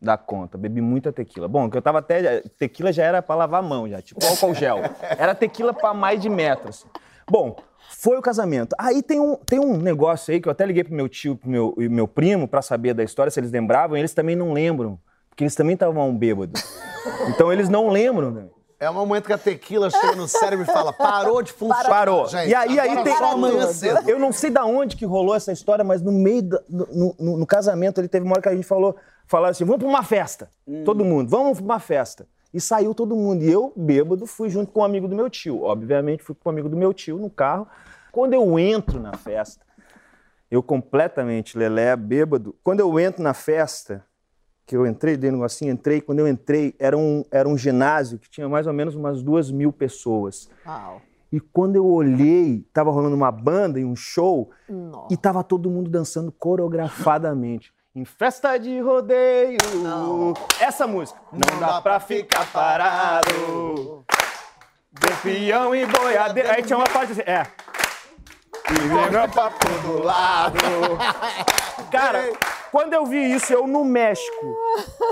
[0.00, 1.48] Dá conta, bebi muita tequila.
[1.48, 2.42] Bom, que eu tava até.
[2.58, 4.78] Tequila já era pra lavar a mão, já, tipo álcool gel.
[5.18, 6.68] Era tequila pra mais de metro.
[6.68, 6.84] assim.
[7.30, 7.56] Bom,
[7.90, 8.74] foi o casamento.
[8.78, 11.48] Aí tem um, tem um negócio aí que eu até liguei pro meu tio pro
[11.48, 14.52] meu, e meu primo pra saber da história, se eles lembravam, e eles também não
[14.52, 14.98] lembram.
[15.30, 16.62] Porque eles também estavam bêbados.
[17.28, 18.46] Então eles não lembram, né?
[18.80, 21.88] É o momento que a tequila chega no cérebro e fala: parou de funcionar.
[21.88, 22.26] Parou.
[22.28, 23.14] Gente, e aí, aí tem.
[23.16, 24.08] só amanhã cedo.
[24.08, 27.36] Eu não sei da onde que rolou essa história, mas no meio, da- no, no-
[27.38, 30.02] no casamento, ele teve uma hora que a gente falou, falaram assim: vamos pra uma
[30.02, 30.48] festa.
[30.84, 32.26] Todo mundo, vamos pra uma festa.
[32.54, 33.42] E saiu todo mundo.
[33.42, 35.62] E eu, bêbado, fui junto com um amigo do meu tio.
[35.62, 37.66] Obviamente, fui com um amigo do meu tio no carro.
[38.12, 39.66] Quando eu entro na festa,
[40.48, 42.54] eu completamente lelé, bêbado.
[42.62, 44.04] Quando eu entro na festa,
[44.64, 48.20] que eu entrei dentro do negocinho, entrei, quando eu entrei, era um, era um ginásio
[48.20, 50.48] que tinha mais ou menos umas duas mil pessoas.
[50.64, 51.02] Uau.
[51.32, 55.12] E quando eu olhei, tava rolando uma banda e um show, Nossa.
[55.12, 57.74] e tava todo mundo dançando coreografadamente.
[57.96, 59.56] Em festa de rodeio,
[60.58, 61.16] essa música.
[61.32, 64.04] Não, dá pra ficar parado.
[64.90, 66.50] De peão e boiadeiro.
[66.50, 67.46] Aí tinha uma parte assim, é.
[68.68, 70.58] E lembra pra todo lado.
[71.92, 72.32] Cara,
[72.72, 74.56] quando eu vi isso, eu no México,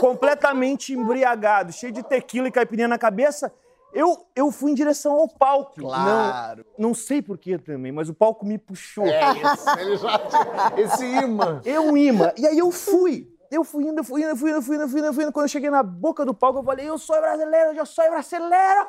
[0.01, 3.53] completamente embriagado, cheio de tequila e caipirinha na cabeça,
[3.93, 5.81] eu, eu fui em direção ao palco.
[5.81, 6.65] Claro.
[6.79, 9.07] Não, não sei porquê também, mas o palco me puxou.
[9.07, 11.61] É isso, ele já tinha esse imã.
[11.65, 12.33] Eu um imã.
[12.37, 13.29] E aí eu fui.
[13.51, 15.33] Eu fui indo, fui indo, fui indo, fui indo, fui indo, fui indo.
[15.33, 18.89] Quando eu cheguei na boca do palco, eu falei, eu sou brasileiro, eu sou brasileiro!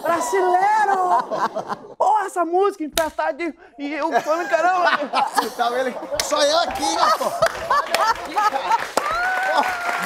[0.00, 1.96] Brasileiro!
[1.98, 3.52] Porra, essa música emprestada de...
[3.76, 4.88] E eu falando, caramba...
[5.56, 7.32] Tava ele, só eu aqui, Gastão.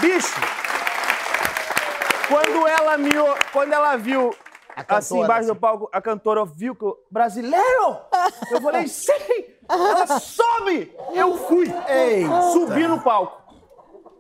[0.00, 0.40] Bicho!
[2.28, 3.10] Quando ela, me,
[3.52, 4.34] quando ela viu,
[4.76, 5.60] cantora, assim, embaixo do assim.
[5.60, 6.96] palco, a cantora viu que eu...
[7.10, 7.96] Brasileiro!
[8.50, 9.12] Eu falei, sim!
[9.68, 10.94] Ela sobe!
[11.14, 11.66] Eu fui!
[11.88, 13.42] Ei, Subi no palco.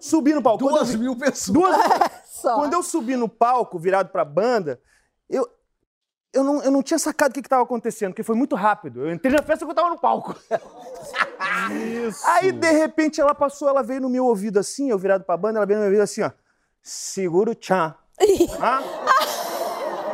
[0.00, 0.58] Subi no palco.
[0.64, 1.54] Duas vi- mil pessoas.
[1.54, 1.76] Duas...
[2.24, 2.54] Só.
[2.54, 4.80] Quando eu subi no palco, virado pra banda,
[5.28, 5.48] eu,
[6.32, 9.06] eu, não, eu não tinha sacado o que estava acontecendo, porque foi muito rápido.
[9.06, 10.36] Eu entrei na festa que eu tava no palco.
[12.06, 12.24] Isso.
[12.26, 15.58] Aí, de repente, ela passou, ela veio no meu ouvido assim, eu virado pra banda,
[15.58, 16.30] ela veio no meu ouvido assim, ó.
[16.90, 17.94] Segura o tchan.
[18.58, 18.82] Hã?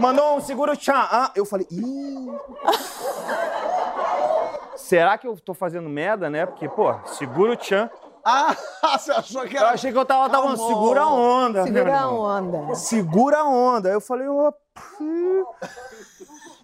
[0.01, 0.93] Mandou um segura o tchan.
[0.93, 1.31] Hã?
[1.37, 2.27] Eu falei, ih.
[4.75, 6.45] Será que eu tô fazendo merda, né?
[6.45, 7.89] Porque, pô, segura o tchan.
[8.27, 8.57] Ah,
[8.99, 9.71] você achou que Eu era...
[9.73, 10.57] achei que eu tava, tava Amor.
[10.57, 11.65] segura a onda.
[11.67, 12.75] meu Segura a onda.
[12.75, 13.89] segura a onda.
[13.91, 14.51] Aí eu falei, ó,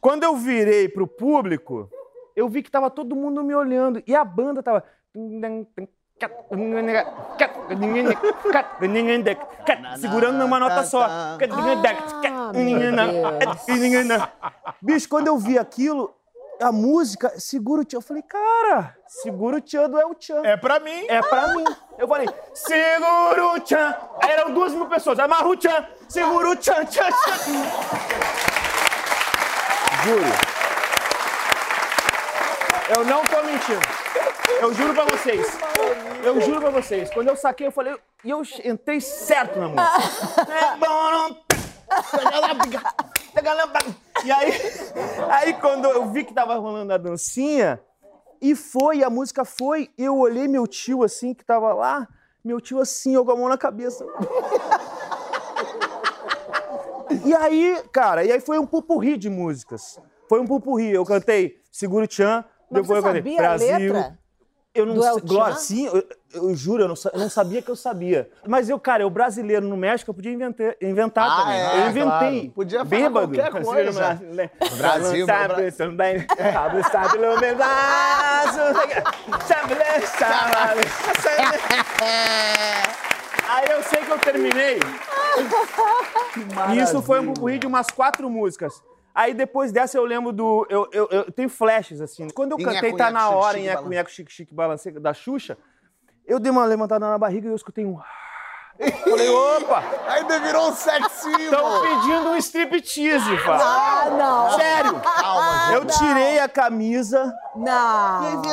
[0.01, 1.87] quando eu virei pro público,
[2.35, 4.83] eu vi que tava todo mundo me olhando e a banda tava
[9.99, 11.09] segurando numa nota só.
[14.81, 16.15] Bicho, quando eu vi aquilo,
[16.61, 17.99] a música, segura o tchan.
[17.99, 20.43] Eu falei, cara, segura o tchan do El Tchan.
[20.45, 21.07] É pra mim.
[21.09, 21.65] É pra mim.
[21.99, 23.95] Eu falei, segura o tchan.
[24.23, 25.19] Aí eram duas mil pessoas.
[25.19, 27.39] Amarra o tchan, segura o tchan, tchan, tchan.
[30.05, 30.25] Juro.
[32.97, 33.81] Eu não tô mentindo.
[34.61, 35.47] Eu juro pra vocês.
[36.23, 37.11] Eu juro pra vocês.
[37.11, 37.97] Quando eu saquei, eu falei...
[38.25, 39.85] E eu entrei certo na música.
[44.25, 44.53] E aí,
[45.31, 47.81] aí quando eu vi que tava rolando a dancinha,
[48.41, 52.07] e foi, a música foi, eu olhei meu tio assim, que tava lá,
[52.45, 54.05] meu tio assim, eu com a mão na cabeça.
[57.25, 59.99] E aí, cara, e aí foi um pupurri de músicas.
[60.29, 60.93] Foi um pupurri.
[60.93, 63.93] Eu cantei Seguro Tchan, depois eu cantei Brasil.
[63.95, 64.19] letra?
[64.73, 65.21] Eu não sei.
[65.23, 68.31] Glória, sim, eu, eu juro, eu não, eu não sabia que eu sabia.
[68.47, 71.59] Mas eu, cara, eu brasileiro no México, eu podia inventar, inventar Ah, também.
[71.61, 72.05] é, eu inventei.
[72.05, 72.51] claro.
[72.55, 73.35] Podia falar Bêbado.
[73.35, 73.93] qualquer coisa.
[73.93, 76.27] Brasil, meu Brasil, sabe Bra- também.
[76.53, 78.59] Sabe, sabe, no pedaço.
[79.49, 79.75] Sabe,
[80.17, 80.87] sabe,
[81.21, 81.51] sabe.
[83.49, 84.79] Aí eu sei que eu terminei.
[86.73, 88.83] E isso foi um pupurri de umas quatro músicas.
[89.15, 90.67] Aí depois dessa eu lembro do.
[90.71, 92.29] Eu, eu, eu tenho flashes, assim.
[92.31, 95.59] Quando eu Nheco, cantei Tá Na Hora em Nheco Chique Chique Balancê da Xuxa,
[96.27, 97.99] eu dei uma levantada na barriga e eu escutei um.
[99.05, 101.39] Falei, opa, Ainda virou um sexinho.
[101.39, 103.67] estão pedindo um striptease, Fábio.
[103.67, 104.51] Ah, não.
[104.53, 105.75] Sério, Calma, gente.
[105.75, 107.35] eu tirei a camisa.
[107.55, 108.41] Não.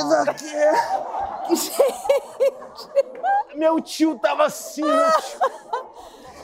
[3.56, 5.40] Meu tio tava assim, meu tio.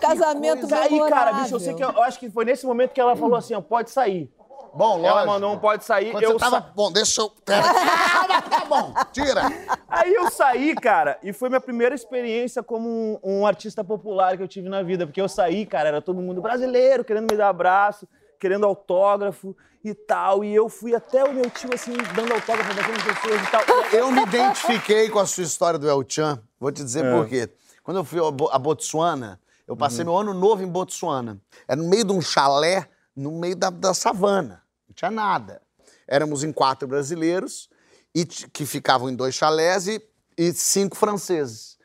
[0.07, 3.01] Casamento Aí, cara, bicho, eu sei que eu, eu acho que foi nesse momento que
[3.01, 4.29] ela falou assim, ó, pode sair.
[4.75, 5.07] Bom, lógico.
[5.07, 6.55] Ela mandou um pode sair, Quando eu você tava...
[6.61, 7.29] sa- Bom, deixa eu...
[7.45, 8.93] Tá bom.
[9.11, 9.43] Tira.
[9.87, 14.41] Aí eu saí, cara, e foi minha primeira experiência como um, um artista popular que
[14.43, 17.49] eu tive na vida, porque eu saí, cara, era todo mundo brasileiro, querendo me dar
[17.49, 18.07] abraço,
[18.39, 23.03] querendo autógrafo e tal, e eu fui até o meu tio, assim, dando autógrafo, abraçando
[23.03, 23.61] pessoas e tal.
[23.91, 26.41] Eu me identifiquei com a sua história do El Chan.
[26.59, 27.49] Vou te dizer por quê.
[27.83, 31.41] Quando eu fui a Bo- a Botsuana, eu passei meu ano novo em Botsuana.
[31.67, 34.63] Era no meio de um chalé, no meio da, da savana.
[34.87, 35.61] Não tinha nada.
[36.07, 37.69] Éramos em quatro brasileiros,
[38.13, 40.01] e que ficavam em dois chalés, e,
[40.37, 41.77] e cinco franceses.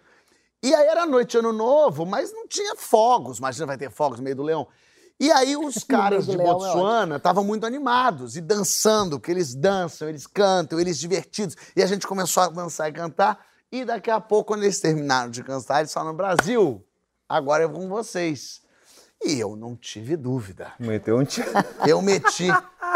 [0.63, 3.39] E aí era noite ano novo, mas não tinha fogos.
[3.39, 4.67] Imagina, vai ter fogos no meio do leão.
[5.21, 9.55] E aí os caras de leão é Botsuana estavam muito animados e dançando, porque eles
[9.55, 11.57] dançam, eles cantam, eles divertidos.
[11.77, 13.39] E a gente começou a dançar e cantar.
[13.71, 16.85] E daqui a pouco, quando eles terminaram de cantar, eles falaram: Brasil,
[17.29, 18.63] agora é com vocês.
[19.25, 20.73] E eu não tive dúvida.
[20.79, 21.45] Meteu um tio.
[21.87, 22.49] Eu meti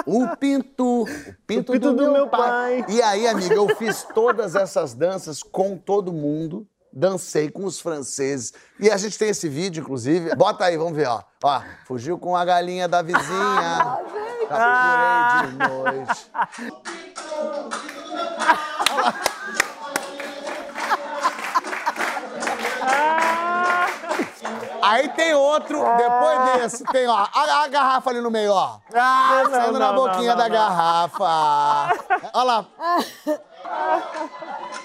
[0.06, 1.06] o pinto, o
[1.46, 2.84] pinto, pinto do, do meu, meu pai.
[2.84, 2.94] pai.
[2.94, 6.66] E aí, amiga, eu fiz todas essas danças com todo mundo.
[6.92, 8.52] Dancei com os franceses.
[8.78, 10.34] E a gente tem esse vídeo, inclusive.
[10.36, 11.22] Bota aí, vamos ver, ó.
[11.42, 13.98] Ó, fugiu com a galinha da vizinha.
[14.48, 16.30] Capturei de noite.
[24.92, 28.78] Aí tem outro, depois desse, tem, ó, a, a garrafa ali no meio, ó.
[28.94, 31.24] Ah, Saindo na boquinha da garrafa.
[32.34, 32.66] Olha lá.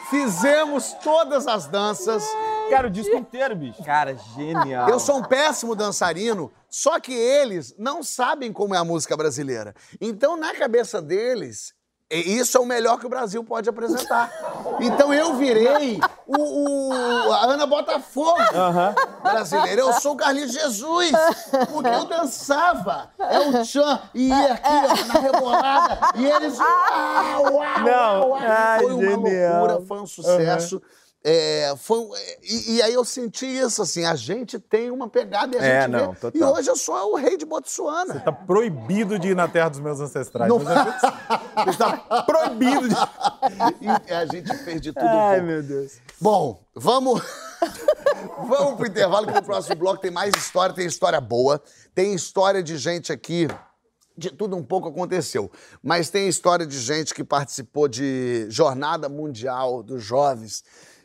[0.10, 2.24] Fizemos todas as danças.
[2.70, 3.84] Cara, o disco inteiro, bicho.
[3.84, 4.88] Cara, genial.
[4.90, 9.76] Eu sou um péssimo dançarino, só que eles não sabem como é a música brasileira.
[10.00, 11.74] Então, na cabeça deles,
[12.10, 14.32] e isso é o melhor que o Brasil pode apresentar.
[14.80, 18.38] Então eu virei o, o- a Ana Botafogo
[19.24, 19.82] brasileira.
[19.82, 21.12] Eu sou o Carlinhos Jesus,
[21.72, 23.10] porque eu dançava.
[23.20, 26.58] É o Tchan, e ia aqui ó, na rebolada, e eles.
[26.60, 29.52] Uau, uau, Não, uau, ai, Foi uma genial.
[29.66, 30.82] loucura, foi um sucesso.
[31.30, 32.08] É, foi,
[32.42, 35.82] e, e aí eu senti isso, assim, a gente tem uma pegada e a É,
[35.82, 36.20] gente não, vê.
[36.20, 36.32] total.
[36.34, 38.22] E hoje eu sou o rei de Botsuana.
[38.22, 40.48] Tá proibido de ir na terra dos meus ancestrais.
[40.48, 42.96] Não- gente- Está proibido de.
[44.08, 45.52] E a gente fez de tudo Ai, pouco.
[45.52, 45.94] meu Deus.
[46.20, 47.22] Bom, vamos.
[48.48, 51.62] vamos pro intervalo, que no próximo bloco tem mais história, tem história boa.
[51.94, 53.48] Tem história de gente aqui.
[54.18, 55.52] De tudo um pouco aconteceu.
[55.84, 60.64] Mas tem história de gente que participou de Jornada Mundial dos Jovens.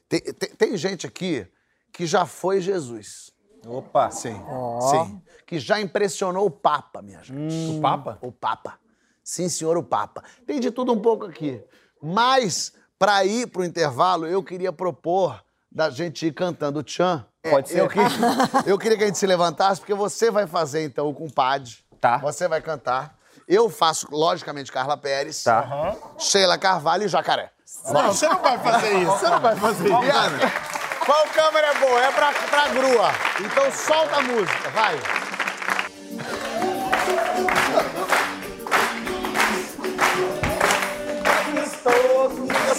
[0.08, 1.46] Tem, tem- tem gente aqui
[1.92, 3.30] que já foi Jesus.
[3.66, 4.10] Opa.
[4.10, 4.34] Sim.
[4.90, 5.22] Sim.
[5.46, 7.76] Que já impressionou o Papa, minha gente.
[7.76, 8.18] O Papa?
[8.22, 8.78] O Papa.
[9.22, 10.24] Sim, senhor, o Papa.
[10.46, 11.62] Tem de tudo um pouco aqui.
[12.02, 12.72] Mas,
[13.02, 17.26] para ir pro intervalo, eu queria propor da gente ir cantando o Tchan.
[17.50, 17.80] Pode ser.
[17.80, 17.98] Eu, que-
[18.64, 21.72] eu queria que a gente se levantasse, porque você vai fazer, então, o compadre.
[22.00, 22.18] Tá.
[22.18, 23.16] Você vai cantar.
[23.48, 25.42] Eu faço, logicamente, Carla Pérez.
[25.42, 25.96] Tá.
[26.16, 27.50] Sheila Carvalho e Jacaré.
[27.86, 29.10] Não, você não vai fazer isso.
[29.10, 30.00] Você não vai fazer isso.
[30.00, 30.38] Diana,
[31.04, 32.00] qual câmera é boa?
[32.04, 33.10] É pra, pra grua.
[33.44, 34.94] Então solta a música, vai.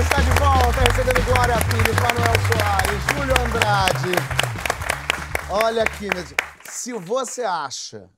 [0.00, 4.12] Está de volta, recebendo Glória Pires, Manuel Soares, Júlio Andrade.
[5.50, 6.08] Olha aqui,
[6.70, 8.08] se você acha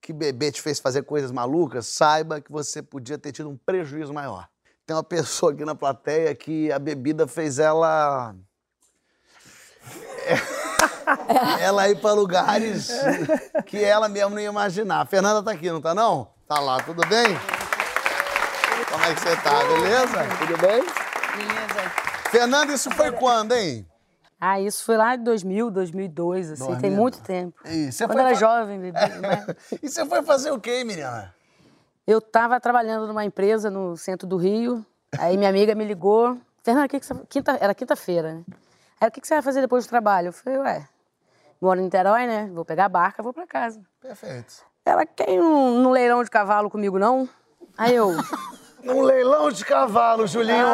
[0.00, 4.14] que bebê te fez fazer coisas malucas, saiba que você podia ter tido um prejuízo
[4.14, 4.48] maior.
[4.86, 8.36] Tem uma pessoa aqui na plateia que a bebida fez ela.
[11.60, 12.92] ela ir para lugares
[13.66, 15.00] que ela mesmo não ia imaginar.
[15.00, 16.30] A Fernanda tá aqui, não tá não?
[16.46, 17.26] Tá lá, tudo bem?
[18.88, 20.36] Como é que você tá, beleza?
[20.38, 21.07] Tudo bem?
[21.38, 21.90] Beleza.
[22.30, 23.86] Fernanda, isso foi quando, hein?
[24.40, 26.96] Ah, isso foi lá em 2000, 2002, assim, tem 2000.
[26.96, 27.60] muito tempo.
[27.64, 29.46] E você Quando foi era jovem, bebê, né?
[29.82, 31.34] E você foi fazer o quê, menina?
[32.06, 34.84] Eu estava trabalhando numa empresa no centro do Rio,
[35.18, 36.38] aí minha amiga me ligou.
[36.62, 37.14] Fernanda, o que, que você...
[37.28, 37.58] Quinta...
[37.60, 38.44] Era quinta-feira, né?
[39.00, 40.28] Aí, o que, que você vai fazer depois do trabalho?
[40.28, 40.88] Eu falei, ué,
[41.60, 42.48] moro em Niterói, né?
[42.52, 43.80] Vou pegar a barca, vou pra casa.
[44.00, 44.64] Perfeito.
[44.84, 47.28] Ela quer ir num, num leilão de cavalo comigo, não?
[47.76, 48.12] Aí eu,
[48.88, 50.66] Um leilão de cavalo, Julinho.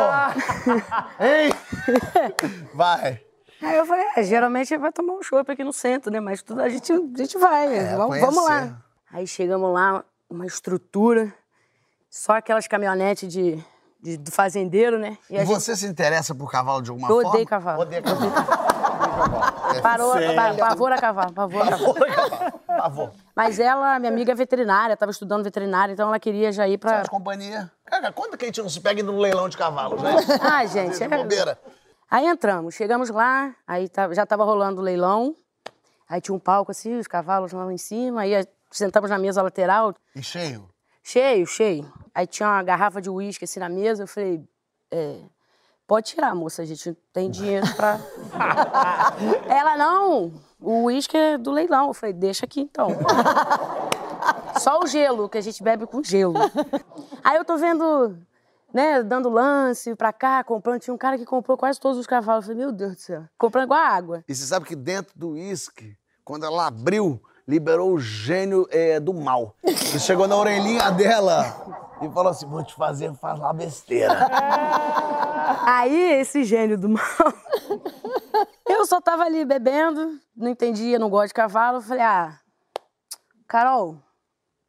[1.21, 1.51] Hein?
[2.75, 3.21] Vai.
[3.63, 6.21] aí eu falei, é, geralmente vai tomar um chopp aqui no centro, né?
[6.21, 8.79] Mas tudo a gente, a gente vai, É, vamos, vamos lá.
[9.13, 11.33] Aí chegamos lá, uma estrutura,
[12.11, 13.63] só aquelas caminhonetes de,
[14.03, 15.17] de- do fazendeiro, né?
[15.31, 17.29] E E gente você se interessa por cavalo de alguma Eu forma?
[17.31, 17.83] odeio cavalo.
[17.83, 18.33] Odeio cavalo.
[19.83, 23.13] parou, pa- pavor a cavalo, pavor a favor.
[23.35, 27.03] Mas ela, minha amiga é veterinária, estava estudando veterinária, então ela queria já ir pra...
[27.03, 27.71] de companhia.
[27.85, 30.27] Cara, quando que a gente não se pega no leilão de cavalo, gente?
[30.43, 31.09] Ah, gente, é...
[31.09, 31.59] bobeira.
[32.11, 35.35] Aí entramos, chegamos lá, aí tava- já tava rolando o leilão,
[36.09, 39.43] aí tinha um palco assim, os cavalos lá em cima, aí a- sentamos na mesa
[39.43, 40.69] lateral, E cheio?
[41.03, 41.93] cheio, cheio.
[42.15, 44.43] Aí tinha uma garrafa de uísque assim na mesa, eu falei,
[44.93, 45.17] é,
[45.87, 48.01] pode tirar, moça, a gente não tem dinheiro pra...
[49.49, 51.89] Ela, não, o uísque é do leilão.
[51.89, 52.89] Eu falei, deixa aqui então.
[54.59, 56.35] Só o gelo, que a gente bebe com gelo.
[57.23, 58.17] Aí eu tô vendo,
[58.73, 60.81] né, dando lance pra cá, comprando.
[60.81, 62.45] Tinha um cara que comprou quase todos os cavalos.
[62.45, 64.25] Eu falei, meu Deus do céu, comprando igual água.
[64.27, 69.13] E você sabe que dentro do uísque, quando ela abriu, liberou o gênio é, do
[69.13, 69.55] mal.
[69.63, 71.45] E chegou na orelhinha dela
[72.01, 74.15] e falou assim: vou te fazer falar besteira.
[75.63, 77.03] Aí, esse gênio do mal.
[78.69, 81.79] Eu só tava ali bebendo, não entendia, não gosto de cavalo.
[81.79, 82.39] Eu falei, ah,
[83.47, 83.99] Carol,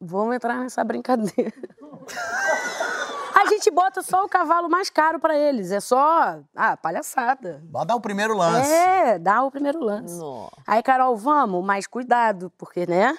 [0.00, 1.52] vamos entrar nessa brincadeira.
[3.34, 5.70] A gente bota só o cavalo mais caro pra eles.
[5.70, 7.62] É só, ah, palhaçada.
[7.70, 8.72] Vai dar o primeiro lance.
[8.72, 10.18] É, dá o primeiro lance.
[10.66, 13.16] Aí, Carol, vamos, mas cuidado, porque, né?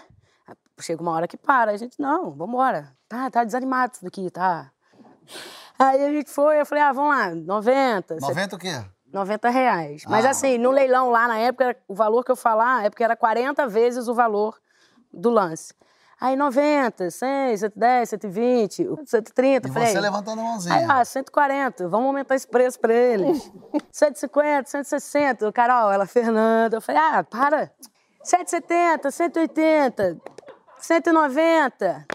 [0.80, 1.72] Chega uma hora que para.
[1.72, 2.95] A gente, não, vambora.
[3.07, 4.72] Tá, tá desanimado isso daqui, tá?
[5.80, 8.15] Aí a gente foi, eu falei, ah, vamos lá, 90.
[8.19, 8.84] 90 o quê?
[9.13, 10.03] 90 reais.
[10.07, 10.32] Mas Ah.
[10.32, 13.67] assim, no leilão lá na época, o valor que eu falar é porque era 40
[13.67, 14.57] vezes o valor
[15.13, 15.73] do lance.
[16.19, 19.67] Aí 90, 100, 110, 120, 130.
[19.67, 20.88] E falei, você levantando a Aí, mãozinha.
[20.89, 23.51] ah, 140, vamos aumentar esse preço pra eles.
[23.91, 25.51] 150, 160.
[25.51, 26.78] Carol, ela, Fernanda.
[26.78, 27.71] Eu falei, ah, para.
[28.23, 30.17] 170, 180,
[30.80, 32.05] 190.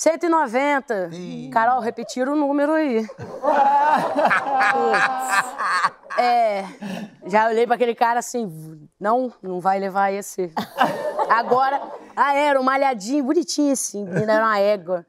[0.00, 1.10] 190.
[1.52, 3.06] Carol, repetiram o número aí.
[3.06, 3.28] Putz.
[6.18, 6.64] é.
[7.26, 10.50] Já olhei pra aquele cara assim, não, não vai levar esse.
[11.28, 11.82] Agora,
[12.16, 15.04] ah, era um malhadinho, bonitinho assim, menina era uma égua.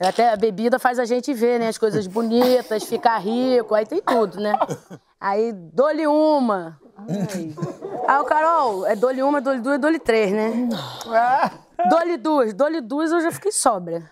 [0.00, 1.68] Até a bebida faz a gente ver, né?
[1.68, 4.58] As coisas bonitas, ficar rico, aí tem tudo, né?
[5.20, 6.80] Aí, dou-lhe uma.
[6.96, 7.54] Ai.
[8.08, 10.66] Aí o Carol, é dou-lhe uma, dou-lhe duas, dou-lhe três, né?
[11.90, 14.10] Dou-lhe duas, dou-lhe duas, eu já fiquei sóbria.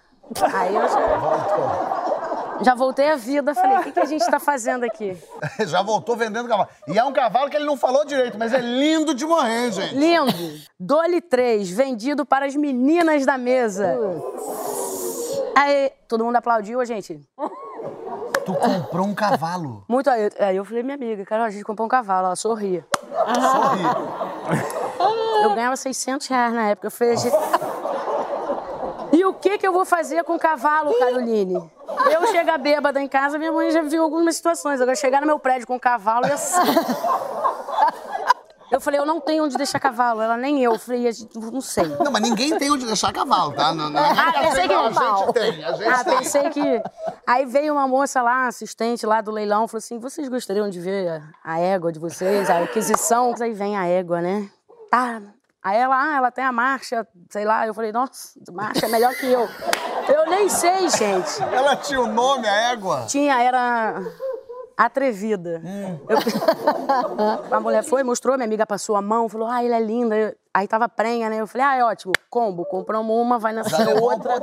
[0.53, 4.85] Aí eu já, já voltei à vida, falei, o que, que a gente tá fazendo
[4.85, 5.17] aqui?
[5.67, 6.69] Já voltou vendendo cavalo.
[6.87, 9.95] E é um cavalo que ele não falou direito, mas é lindo de morrer, gente.
[9.95, 10.33] Lindo.
[10.79, 13.97] Dou-lhe três, vendido para as meninas da mesa.
[15.57, 17.21] Aí, todo mundo aplaudiu, a gente.
[18.45, 19.85] Tu comprou um cavalo.
[19.89, 20.09] Muito.
[20.09, 22.87] Aí, aí eu falei, minha amiga, cara, a gente comprou um cavalo, ela sorria.
[23.35, 23.83] Sorri.
[25.43, 26.87] Eu ganhava 600 reais na época.
[26.89, 27.37] Eu falei, gente...
[29.39, 31.55] O que que eu vou fazer com o cavalo, Caroline?
[32.11, 34.81] Eu chegar bêbada em casa, minha mãe já viu algumas situações.
[34.81, 36.57] Agora, chegar no meu prédio com o cavalo e assim...
[38.71, 40.21] Eu falei, eu não tenho onde deixar cavalo.
[40.21, 40.73] Ela, nem eu.
[40.75, 41.87] Eu falei, a gente, não sei.
[41.87, 43.73] Não, mas ninguém tem onde deixar cavalo, tá?
[43.73, 46.19] Não, não, Ah, pensei que a gente tem, a gente Ah, tem.
[46.19, 46.83] pensei que.
[47.27, 51.09] Aí veio uma moça lá, assistente lá do leilão, falou assim: vocês gostariam de ver
[51.09, 53.35] a- a égua de vocês, a aquisição?
[53.41, 54.51] Aí vem a égua, né?
[54.91, 55.23] Tá.
[55.63, 57.67] Aí ela, ah, ela tem a marcha, sei lá.
[57.67, 59.49] Eu falei, nossa, marcha é melhor que eu.
[60.09, 61.43] Eu nem sei, gente.
[61.43, 63.05] Ela tinha o nome, a égua.
[63.09, 64.01] Tinha, era
[64.77, 65.61] atrevida.
[66.09, 66.19] Eu-
[67.51, 70.17] A mulher foi, mostrou, minha amiga passou a mão, falou, ah, ela é linda.
[70.17, 71.41] Eu- Aí tava prenha, né?
[71.41, 74.35] Eu falei, ah, é ótimo, combo, compramos uma, vai Já nascer levou outra.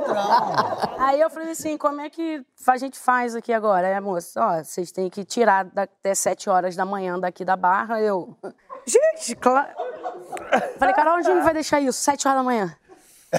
[0.98, 3.94] Aí eu falei assim, como é que a gente faz aqui agora?
[3.94, 8.00] A moça, ó, vocês têm que tirar até sete horas da manhã daqui da barra.
[8.00, 8.34] Eu,
[8.86, 9.68] gente, claro.
[10.78, 11.98] Falei, Carol, onde a gente vai deixar isso?
[12.00, 12.74] Sete horas da manhã.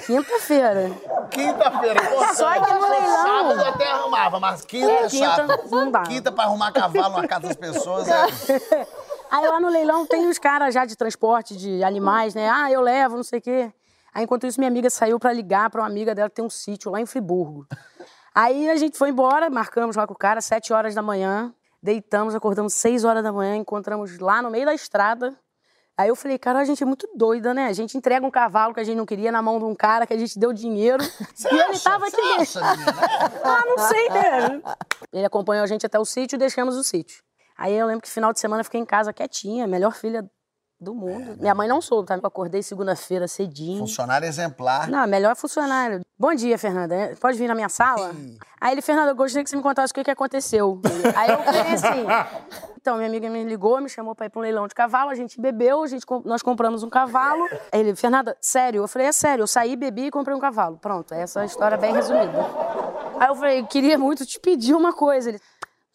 [0.06, 0.90] Quinta-feira.
[1.30, 2.00] Quinta-feira.
[2.34, 5.70] Só que no leilão- Sábado até arrumava, mas quinta é, É, quinta chato.
[5.70, 6.02] não dá.
[6.02, 8.26] Quinta pra arrumar cavalo na casa das pessoas é...
[9.30, 12.48] Aí lá no leilão tem os caras já de transporte de animais, né?
[12.48, 13.72] Ah, eu levo, não sei o quê.
[14.14, 16.50] Aí enquanto isso, minha amiga saiu pra ligar pra uma amiga dela que tem um
[16.50, 17.66] sítio lá em Friburgo.
[18.34, 21.52] Aí a gente foi embora, marcamos lá com o cara, sete horas da manhã,
[21.82, 25.38] deitamos, acordamos seis horas da manhã, encontramos lá no meio da estrada.
[25.96, 27.66] Aí eu falei, cara, a gente é muito doida, né?
[27.66, 30.06] A gente entrega um cavalo que a gente não queria na mão de um cara
[30.06, 31.02] que a gente deu dinheiro.
[31.02, 31.90] e ele acha?
[31.90, 32.44] tava Você aqui menina?
[33.42, 34.62] ah, não sei, né?
[35.12, 37.20] Ele acompanhou a gente até o sítio e deixamos o sítio.
[37.56, 40.24] Aí eu lembro que final de semana eu fiquei em casa quietinha, melhor filha
[40.80, 41.36] do mundo.
[41.40, 42.14] Minha mãe não soube, tá?
[42.14, 43.80] Eu acordei segunda-feira cedinho.
[43.80, 44.88] Funcionário exemplar.
[44.88, 46.02] Não, melhor funcionário.
[46.16, 47.16] Bom dia, Fernanda.
[47.20, 48.12] Pode vir na minha sala?
[48.60, 50.80] Aí ele, Fernanda, eu gostaria que você me contasse o que, que aconteceu.
[51.16, 52.06] Aí eu falei assim.
[52.80, 55.14] Então, minha amiga me ligou, me chamou pra ir pra um leilão de cavalo, a
[55.14, 57.44] gente bebeu, a gente, nós compramos um cavalo.
[57.72, 58.82] Aí ele, Fernanda, sério?
[58.82, 60.78] Eu falei, é sério, eu saí, bebi e comprei um cavalo.
[60.78, 62.32] Pronto, essa é a história bem resumida.
[63.20, 65.30] Aí eu falei, queria muito te pedir uma coisa.
[65.30, 65.40] Ele,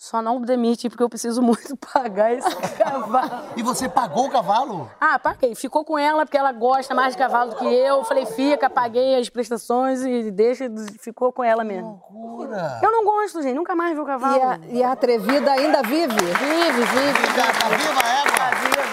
[0.03, 3.45] só não demite, porque eu preciso muito pagar esse cavalo.
[3.55, 4.91] E você pagou o cavalo?
[4.99, 5.55] Ah, paguei.
[5.55, 8.03] Ficou com ela porque ela gosta mais de cavalo do que eu.
[8.03, 10.65] Falei, fica, paguei as prestações e deixa,
[10.99, 12.03] ficou com ela mesmo.
[12.11, 12.79] Loucura.
[12.83, 14.35] Eu não gosto, gente, nunca mais vi o cavalo.
[14.35, 16.13] E a, e a atrevida ainda vive?
[16.13, 17.27] Vive, vive.
[17.33, 18.31] Tá, tá viva a égua?
[18.37, 18.83] Tá viva.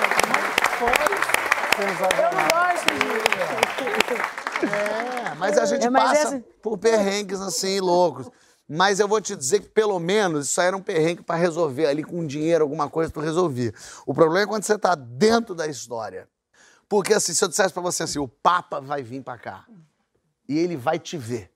[2.22, 3.10] Eu não gosto de...
[4.66, 8.30] É, mas a gente É, mas passa essa- por perrengues assim, loucos.
[8.72, 11.86] Mas eu vou te dizer que pelo menos isso aí era um perrengue pra resolver
[11.86, 13.74] ali com dinheiro, alguma coisa tu resolvia.
[14.06, 16.28] O problema é quando você tá dentro da história.
[16.88, 19.64] Porque assim, se eu dissesse pra você assim, o Papa vai vir pra cá
[20.48, 21.50] e ele vai te ver.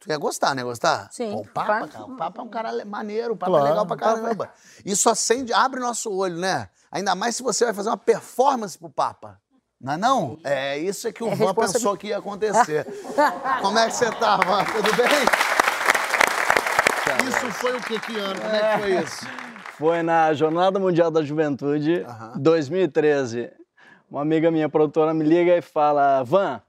[0.00, 0.62] Tu ia gostar, né?
[0.62, 1.10] Gostar?
[1.12, 3.68] Sim, Pô, o Papa, cara, o Papa é um cara maneiro, o Papa Claro, é
[3.68, 4.50] legal pra caramba.
[4.86, 6.70] Isso acende, abre nosso olho, né?
[6.90, 9.38] Ainda mais se você vai fazer uma performance pro Papa.
[9.78, 10.38] Não é não?
[10.42, 12.86] É isso é que o É Van pensou que ia acontecer.
[13.60, 14.64] Como é que você tá, Van?
[14.64, 15.53] Tudo bem?
[17.28, 18.40] Isso foi o que, que ano?
[18.40, 19.26] Como é que foi isso?
[19.76, 23.50] Foi na Jornada Mundial da Juventude, 2013.
[24.08, 26.62] Uma amiga minha, produtora, me liga e fala: Van,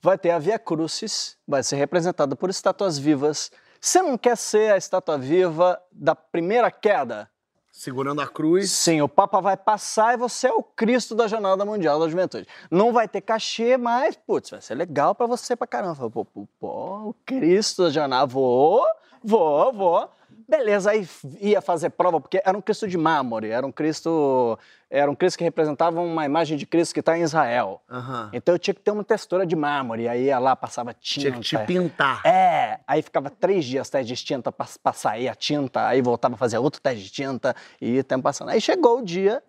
[0.00, 3.52] vai ter a Via Crucis, vai ser representada por estátuas vivas.
[3.78, 7.28] Você não quer ser a estátua viva da primeira queda?
[7.70, 8.70] Segurando a cruz.
[8.70, 12.48] Sim, o Papa vai passar e você é o Cristo da Jornada Mundial da Juventude.
[12.70, 16.08] Não vai ter cachê, mas, putz, vai ser legal pra você pra caramba.
[16.08, 18.86] Pô, pô, pô, o Cristo da Jornada, vou,
[19.24, 20.10] vou, vou.
[20.46, 21.08] Beleza, aí
[21.40, 24.58] ia fazer prova, porque era um Cristo de mármore, era um Cristo,
[24.90, 27.80] era um Cristo que representava uma imagem de Cristo que está em Israel.
[27.90, 28.30] Aham.
[28.32, 31.30] Então eu tinha que ter uma textura de mármore, aí ia lá, passava tinta.
[31.30, 32.20] Tinha que te pintar.
[32.26, 36.38] É, aí ficava três dias teste de tinta pra sair a tinta, aí voltava a
[36.38, 38.50] fazer outro teste de tinta e o tempo passando.
[38.50, 39.42] Aí chegou o dia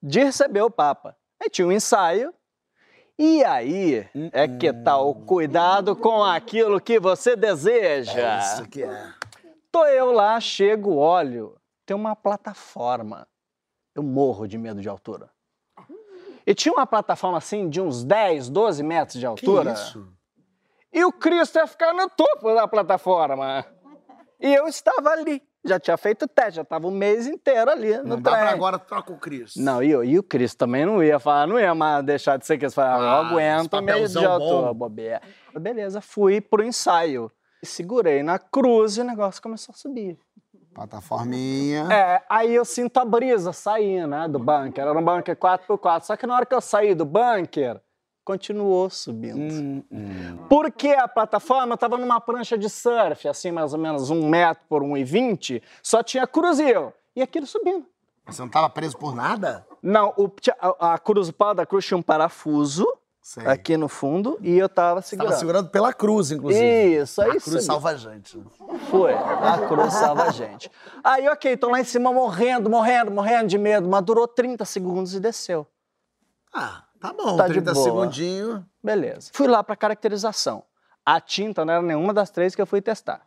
[0.00, 1.16] de receber o Papa.
[1.42, 2.32] Aí tinha um ensaio.
[3.18, 8.38] E aí é que o cuidado com aquilo que você deseja.
[8.38, 9.14] Isso que é.
[9.72, 11.56] Tô eu lá, chego, olho,
[11.86, 13.26] tem uma plataforma.
[13.94, 15.30] Eu morro de medo de altura.
[16.46, 19.72] E tinha uma plataforma assim de uns 10, 12 metros de Que altura.
[19.72, 20.06] isso?
[20.92, 23.66] E o Cristo ia ficar no topo da plataforma.
[24.38, 25.42] E eu estava ali.
[25.66, 28.42] Já tinha feito o teste, já estava o mês inteiro ali no Não dá trem.
[28.44, 29.60] pra agora troca o Cristo.
[29.60, 32.56] Não, e, e o Cristo também não ia falar, não ia mais deixar de ser
[32.58, 32.76] Cristo.
[32.76, 34.74] Falar, Ah, eu esse aguento meio de bom.
[34.74, 35.20] bobeira.
[35.58, 37.30] Beleza, fui pro ensaio.
[37.64, 40.16] Segurei na cruz e o negócio começou a subir.
[40.74, 41.88] Plataforminha.
[41.90, 44.84] É, aí eu sinto a brisa saindo, né, do bunker.
[44.84, 46.02] Era um bunker 4x4.
[46.04, 47.80] Só que na hora que eu saí do bunker,
[48.26, 49.38] continuou subindo.
[49.38, 50.38] Hum, hum.
[50.48, 54.82] Porque a plataforma estava numa prancha de surf, assim, mais ou menos um metro por
[54.82, 56.92] 1,20, só tinha cruz e eu.
[57.14, 57.86] E aquilo subindo.
[58.26, 59.64] Você não tava preso por nada?
[59.80, 60.28] Não, o,
[60.60, 62.84] a, a cruz, o pau da cruz tinha um parafuso
[63.22, 63.46] Sei.
[63.46, 65.28] aqui no fundo e eu tava Você segurando.
[65.30, 66.96] Tava segurando pela cruz, inclusive.
[66.96, 67.62] Isso, aí A cruz subiu.
[67.62, 68.42] salva a gente.
[68.90, 70.68] Foi, a cruz salva a gente.
[71.04, 75.14] Aí, ok, tô lá em cima morrendo, morrendo, morrendo de medo, mas durou 30 segundos
[75.14, 75.64] e desceu.
[76.52, 77.36] Ah, tá bom.
[77.36, 77.84] Tá de 30 boa.
[77.84, 78.62] segundinhos.
[78.82, 79.30] Beleza.
[79.32, 80.62] Fui lá para caracterização.
[81.04, 83.22] A tinta não era nenhuma das três que eu fui testar.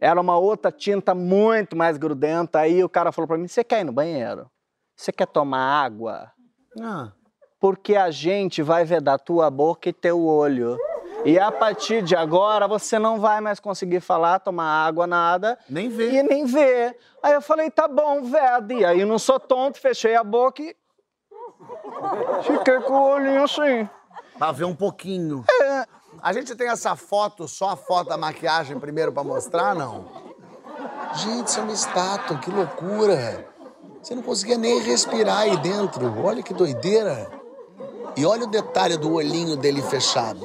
[0.00, 2.60] Era uma outra tinta muito mais grudenta.
[2.60, 4.50] Aí o cara falou para mim: Você quer ir no banheiro?
[4.96, 6.32] Você quer tomar água?
[6.80, 7.12] Ah.
[7.60, 10.78] Porque a gente vai vedar tua boca e teu olho.
[11.24, 15.58] E a partir de agora você não vai mais conseguir falar, tomar água, nada.
[15.68, 16.12] Nem vê.
[16.12, 16.96] E nem ver.
[17.22, 18.72] Aí eu falei, tá bom, veda.
[18.72, 20.74] E aí não sou tonto, fechei a boca e.
[22.42, 23.88] Fiquei com o olhinho assim.
[24.38, 25.44] Pra ver um pouquinho.
[26.22, 30.06] A gente tem essa foto, só a foto da maquiagem primeiro pra mostrar, não?
[31.14, 33.46] Gente, isso é uma estátua, que loucura.
[34.02, 36.24] Você não conseguia nem respirar aí dentro.
[36.24, 37.30] Olha que doideira.
[38.16, 40.44] E olha o detalhe do olhinho dele fechado.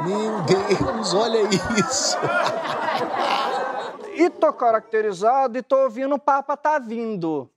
[0.00, 1.38] Meu Deus, olha
[1.78, 2.18] isso.
[4.14, 7.50] E tô caracterizado e tô ouvindo o Papa tá vindo.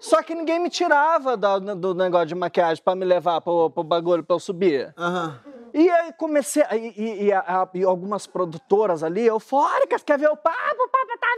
[0.00, 3.82] Só que ninguém me tirava da- do, negócio de maquiagem pra me levar pro, pro
[3.82, 4.92] bagulho pra eu subir.
[4.96, 5.38] Aham.
[5.74, 6.62] E aí comecei.
[6.72, 10.56] E, e- e a- e algumas produtoras ali, eufóricas, quer ver o Papa?
[10.74, 11.28] O Papa tá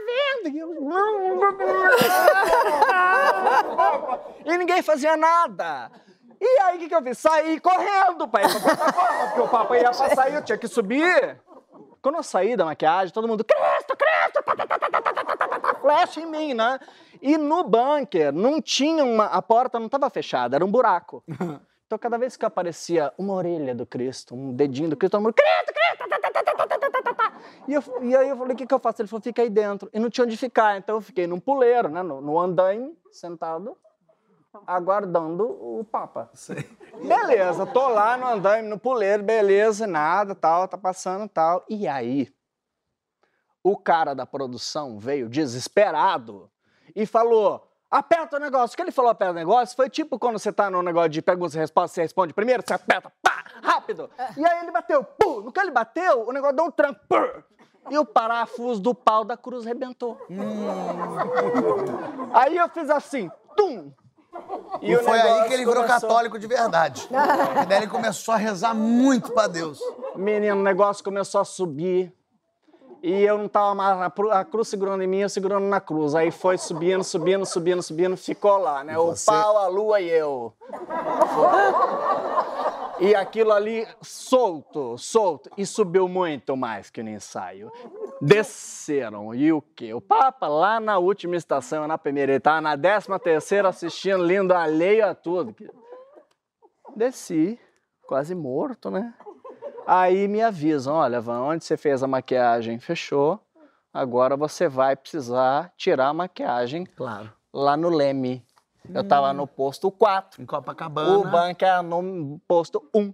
[0.43, 0.55] vindo!
[0.55, 0.73] E, eu,
[4.45, 5.91] e ninguém fazia nada.
[6.39, 7.17] E aí o que, que eu fiz?
[7.19, 10.67] Saí correndo pra ir pra plataforma, porque o Papa ia passar e eu tinha que
[10.67, 11.39] subir.
[12.01, 15.35] Quando eu saí da maquiagem, todo mundo, Cristo, Cristo, tá, tá, tá, tá, tá, tá,
[15.35, 16.79] tá, tá, tá, flash em mim, né?
[17.21, 19.25] E no bunker não tinha uma.
[19.25, 21.23] A porta não estava fechada, era um buraco.
[21.91, 25.33] Então, cada vez que aparecia uma orelha do Cristo, um dedinho do Cristo, todo mundo,
[25.33, 25.91] Cristo, Cristo.
[27.67, 29.01] E, eu, e aí eu falei, o que, que eu faço?
[29.01, 29.89] Ele falou, fica aí dentro.
[29.93, 33.77] E não tinha onde ficar, então eu fiquei num puleiro, né, no, no andaime, sentado,
[34.65, 36.29] aguardando o Papa.
[37.05, 41.65] Beleza, tô lá no andaime, no puleiro, beleza, nada, tal, tá passando, tal.
[41.69, 42.33] E aí,
[43.63, 46.50] o cara da produção veio desesperado
[46.95, 48.73] e falou: aperta o negócio.
[48.73, 51.21] O que ele falou aperta o negócio foi tipo quando você tá no negócio de
[51.21, 54.09] perguntas e respostas, você responde primeiro, você aperta, pá, rápido.
[54.37, 55.41] E aí ele bateu, pum.
[55.41, 57.41] No que ele bateu, o negócio deu um tranco, pum.
[57.89, 60.15] E o parafuso do pau da cruz rebentou.
[62.33, 63.91] Aí eu fiz assim, tum.
[64.81, 67.07] E, o foi aí que ele virou começou- católico de verdade.
[67.61, 69.79] e daí ele começou a rezar muito pra Deus.
[70.15, 72.13] Menino, o negócio começou a subir.
[73.03, 73.99] E eu não tava mais.
[74.31, 76.13] a cruz segurando em mim, eu segurando na cruz.
[76.13, 78.97] Aí foi subindo, subindo, subindo, subindo, ficou lá, né?
[78.97, 79.25] O você?
[79.25, 80.53] pau, a lua e eu.
[82.99, 85.49] E aquilo ali solto, solto.
[85.57, 87.71] E subiu muito mais que no ensaio.
[88.21, 89.33] Desceram.
[89.33, 89.91] E o quê?
[89.95, 94.53] O Papa lá na última estação, na primeira, ele tava na décima terceira assistindo, lindo
[94.53, 95.55] alheio a tudo.
[96.95, 97.59] Desci,
[98.05, 99.11] quase morto, né?
[99.93, 103.37] Aí me avisam, olha, Van, onde você fez a maquiagem fechou,
[103.93, 107.29] agora você vai precisar tirar a maquiagem claro.
[107.53, 108.41] lá no Leme.
[108.87, 108.93] Hum.
[108.95, 110.41] Eu tava no posto 4.
[110.41, 111.17] Em Copacabana.
[111.17, 113.13] O banco era no posto 1.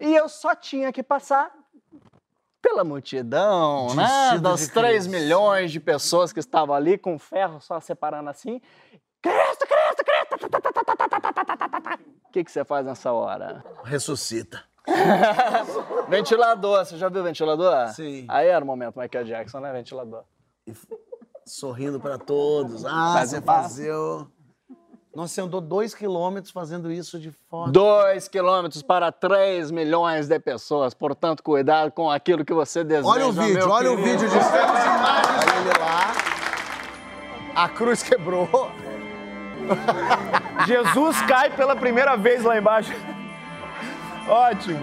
[0.00, 1.50] E eu só tinha que passar
[2.60, 4.38] pela multidão, de né?
[4.38, 5.10] Das 3 Cristo.
[5.10, 8.60] milhões de pessoas que estavam ali com ferro só separando assim.
[9.22, 10.46] Cristo, Cristo, Cristo!
[12.28, 13.64] O que, que você faz nessa hora?
[13.82, 14.68] Ressuscita.
[16.08, 17.88] Ventilador, você já viu o ventilador?
[17.88, 18.24] Sim.
[18.28, 19.72] Aí era o momento Michael Jackson, né?
[19.72, 20.24] Ventilador.
[21.46, 22.84] Sorrindo pra todos.
[22.84, 23.92] Ah, Faz você fazia.
[25.14, 27.72] Nossa, você andou dois quilômetros fazendo isso de fora.
[27.72, 30.94] 2 quilômetros para 3 milhões de pessoas.
[30.94, 33.08] Portanto, cuidado com aquilo que você deseja.
[33.08, 34.18] Olha o vídeo, olha o querido.
[34.20, 35.44] vídeo de temos imagens.
[35.44, 36.12] Olha ele lá.
[37.56, 38.48] A cruz quebrou.
[40.66, 42.92] Jesus cai pela primeira vez lá embaixo.
[44.30, 44.80] Ótimo.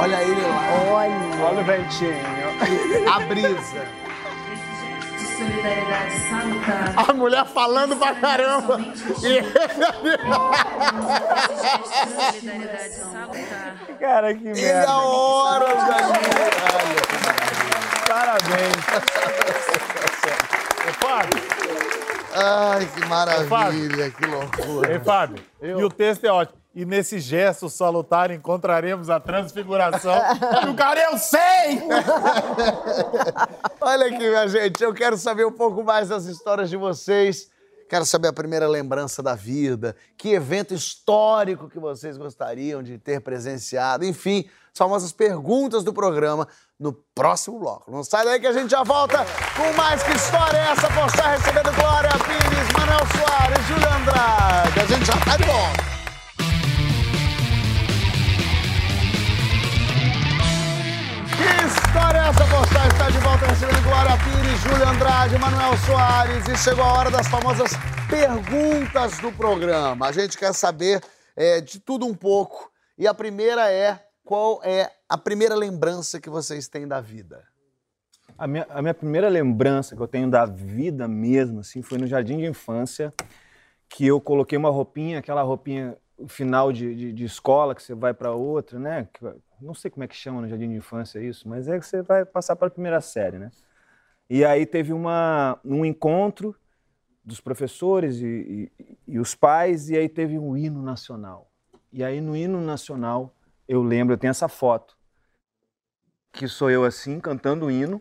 [0.00, 0.70] Olha ele lá.
[0.90, 1.44] Olha.
[1.44, 2.16] Olha o ventinho.
[3.12, 3.86] A brisa.
[5.18, 6.94] de solidariedade salutar.
[6.96, 8.80] A mulher falando pra caramba.
[8.80, 9.42] E
[12.40, 13.76] Solidariedade salutar.
[14.00, 14.90] Cara, que merda.
[14.90, 16.20] há horas ali.
[18.08, 18.76] Parabéns.
[20.88, 21.42] Ô, Fábio,
[22.34, 24.92] Ai, que maravilha, que loucura.
[24.92, 26.59] Ei, Fábio, e o texto é ótimo.
[26.80, 30.14] E nesse gesto salutar encontraremos a transfiguração.
[30.70, 31.82] O cara, eu sei!
[33.78, 37.50] Olha aqui, minha gente, eu quero saber um pouco mais das histórias de vocês.
[37.86, 43.20] Quero saber a primeira lembrança da vida, que evento histórico que vocês gostariam de ter
[43.20, 44.06] presenciado.
[44.06, 47.90] Enfim, as famosas perguntas do programa no próximo bloco.
[47.90, 49.18] Não sai daí que a gente já volta
[49.54, 50.88] com mais que história é essa?
[50.94, 54.80] Postar recebendo Glória Pires, Manuel Soares, Júlio Andrade.
[54.80, 55.79] A gente já tá de volta.
[61.90, 62.86] História é essa, Postar?
[62.86, 66.46] Está de volta recebendo Glória Pires, Júlio Andrade, Manuel Soares.
[66.46, 67.72] E chegou a hora das famosas
[68.08, 70.06] perguntas do programa.
[70.06, 71.02] A gente quer saber
[71.34, 72.70] é, de tudo um pouco.
[72.96, 77.42] E a primeira é: qual é a primeira lembrança que vocês têm da vida?
[78.38, 82.06] A minha, a minha primeira lembrança que eu tenho da vida mesmo, assim, foi no
[82.06, 83.12] jardim de infância,
[83.88, 85.96] que eu coloquei uma roupinha, aquela roupinha
[86.28, 89.08] final de, de, de escola, que você vai para outra, né?
[89.60, 92.02] Não sei como é que chama no jardim de infância isso, mas é que você
[92.02, 93.50] vai passar para a primeira série, né?
[94.28, 96.56] E aí teve uma, um encontro
[97.24, 101.50] dos professores e, e- e os pais, e aí teve um hino nacional.
[101.92, 103.34] E aí no hino nacional,
[103.68, 104.96] eu lembro, eu tenho essa foto,
[106.32, 108.00] que sou eu assim, cantando o hino,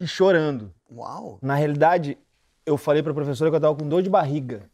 [0.00, 0.74] e chorando.
[0.90, 1.38] Uau!
[1.42, 2.18] Na realidade,
[2.66, 4.70] eu falei para a professora que eu estava com dor de barriga.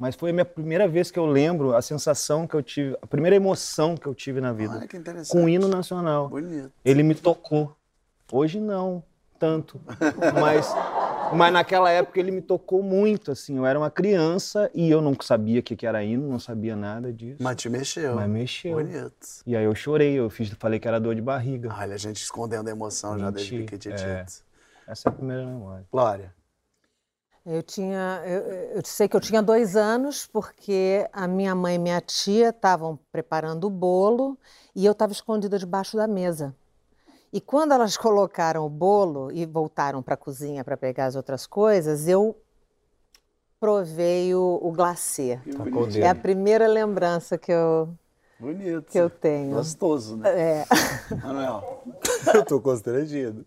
[0.00, 3.06] Mas foi a minha primeira vez que eu lembro a sensação que eu tive, a
[3.06, 4.74] primeira emoção que eu tive na vida.
[4.78, 5.30] Olha que interessante.
[5.30, 6.26] Com o hino nacional.
[6.30, 6.72] Bonito.
[6.82, 7.76] Ele me tocou.
[8.32, 9.04] Hoje não,
[9.38, 9.78] tanto.
[10.40, 10.66] Mas,
[11.34, 13.58] mas naquela época ele me tocou muito, assim.
[13.58, 16.74] Eu era uma criança e eu não sabia o que que era hino, não sabia
[16.74, 17.36] nada disso.
[17.38, 18.14] Mas te mexeu.
[18.14, 18.76] Mas mexeu.
[18.76, 19.26] Bonito.
[19.46, 21.74] E aí eu chorei, eu fiz, falei que era dor de barriga.
[21.78, 24.02] Olha, a gente escondendo a emoção já desde pequititito.
[24.02, 24.24] é.
[24.86, 25.84] Essa é a primeira memória.
[25.92, 26.39] Glória.
[27.52, 28.40] Eu tinha, eu,
[28.76, 32.96] eu sei que eu tinha dois anos porque a minha mãe e minha tia estavam
[33.10, 34.38] preparando o bolo
[34.72, 36.54] e eu estava escondida debaixo da mesa.
[37.32, 41.44] E quando elas colocaram o bolo e voltaram para a cozinha para pegar as outras
[41.44, 42.36] coisas, eu
[43.58, 45.40] provei o, o glacê.
[45.44, 45.52] O
[46.04, 47.92] É a primeira lembrança que eu,
[48.40, 48.90] Bonito.
[48.90, 49.54] que eu tenho.
[49.54, 50.30] Gostoso, né?
[50.30, 50.66] É.
[51.22, 51.84] Manuel,
[52.34, 53.44] Eu tô constrangido.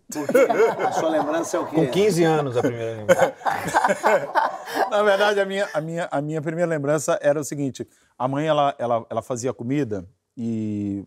[0.86, 1.74] a sua lembrança é o quê?
[1.74, 3.34] Com 15 anos a primeira lembrança.
[4.90, 8.46] Na verdade, a minha, a, minha, a minha primeira lembrança era o seguinte: a mãe
[8.46, 11.04] ela, ela, ela fazia comida e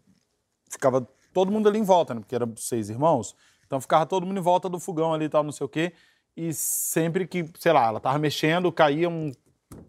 [0.70, 2.20] ficava todo mundo ali em volta, né?
[2.20, 3.36] Porque eram seis irmãos.
[3.66, 5.94] Então ficava todo mundo em volta do fogão ali e tal, não sei o quê.
[6.52, 9.32] sempre que, sei lá, ela tava mexendo, caía um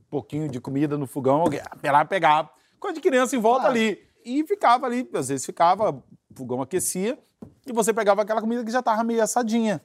[0.09, 2.38] pouquinho de comida no fogão, alguém ia
[2.78, 3.98] Coisa de criança em volta ali.
[4.24, 7.18] E ficava ali, às vezes ficava, o fogão aquecia,
[7.66, 9.82] e você pegava aquela comida que já tava meio assadinha.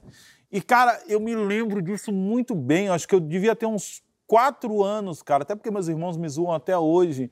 [0.52, 2.90] E, cara, eu me lembro disso muito bem.
[2.90, 6.54] Acho que eu devia ter uns quatro anos, cara, até porque meus irmãos me zoam
[6.54, 7.32] até hoje.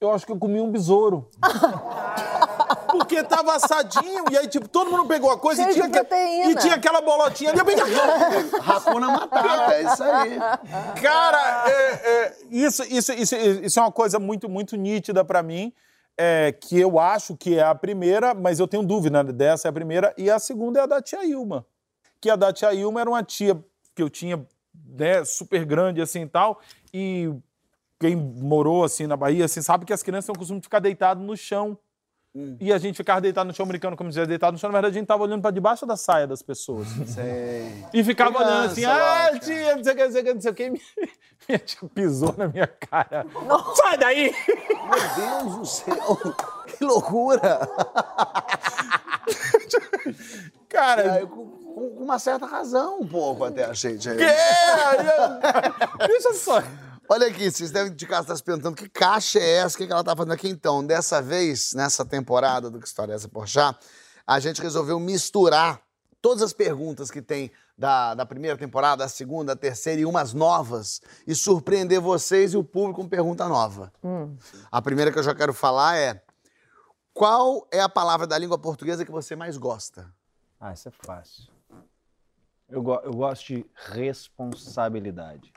[0.00, 1.30] Eu acho que eu comi um besouro.
[3.00, 5.92] Porque tava assadinho, e aí, tipo, todo mundo pegou a coisa e Cheio tinha, de
[5.92, 6.50] proteína.
[6.50, 7.60] e tinha aquela bolotinha ali.
[8.66, 10.38] Hakuna Matata, é isso aí.
[11.00, 15.72] Cara, é, é, isso, isso, isso, isso é uma coisa muito, muito nítida pra mim,
[16.16, 19.70] é, que eu acho que é a primeira, mas eu tenho dúvida né, dessa é
[19.70, 21.64] a primeira, e a segunda é a da tia Ilma.
[22.20, 23.58] Que a da tia Ilma era uma tia
[23.94, 24.46] que eu tinha,
[24.86, 26.60] né, super grande assim e tal,
[26.92, 27.32] e
[27.98, 30.80] quem morou assim na Bahia, assim, sabe que as crianças têm o costume de ficar
[30.80, 31.78] deitado no chão.
[32.60, 34.70] E a gente ficava deitado no chão, brincando como se deitado no chão.
[34.70, 36.86] Na verdade, a gente tava olhando pra debaixo da saia das pessoas.
[37.06, 37.84] Sei.
[37.92, 40.34] E ficava Criança, olhando assim, ah, tia, não sei o que, não sei o que,
[40.34, 40.70] não sei o que.
[41.48, 43.26] Minha, tia pisou na minha cara.
[43.74, 44.32] Sai daí!
[44.46, 46.16] Meu Deus do céu,
[46.66, 47.58] que loucura!
[50.68, 51.42] Cara, É, com,
[51.98, 53.98] uma certa razão, um pouco até, achei.
[53.98, 54.22] gente.
[54.22, 54.96] é,
[56.06, 56.62] deixa só.
[57.12, 59.86] Olha aqui, vocês devem de casa estar se perguntando que caixa é essa, o que
[59.86, 60.86] que ela tá fazendo aqui então.
[60.86, 63.76] Dessa vez, nessa temporada do Que História é essa Porchat,
[64.24, 65.82] a gente resolveu misturar
[66.22, 70.32] todas as perguntas que tem da, da primeira temporada, da segunda, da terceira e umas
[70.32, 73.92] novas e surpreender vocês e o público com pergunta nova.
[74.70, 76.22] A primeira que eu já quero falar é
[77.12, 80.14] qual é a palavra da língua portuguesa que você mais gosta?
[80.60, 81.48] Ah, isso é fácil.
[82.68, 85.52] Eu, go- eu gosto de responsabilidade.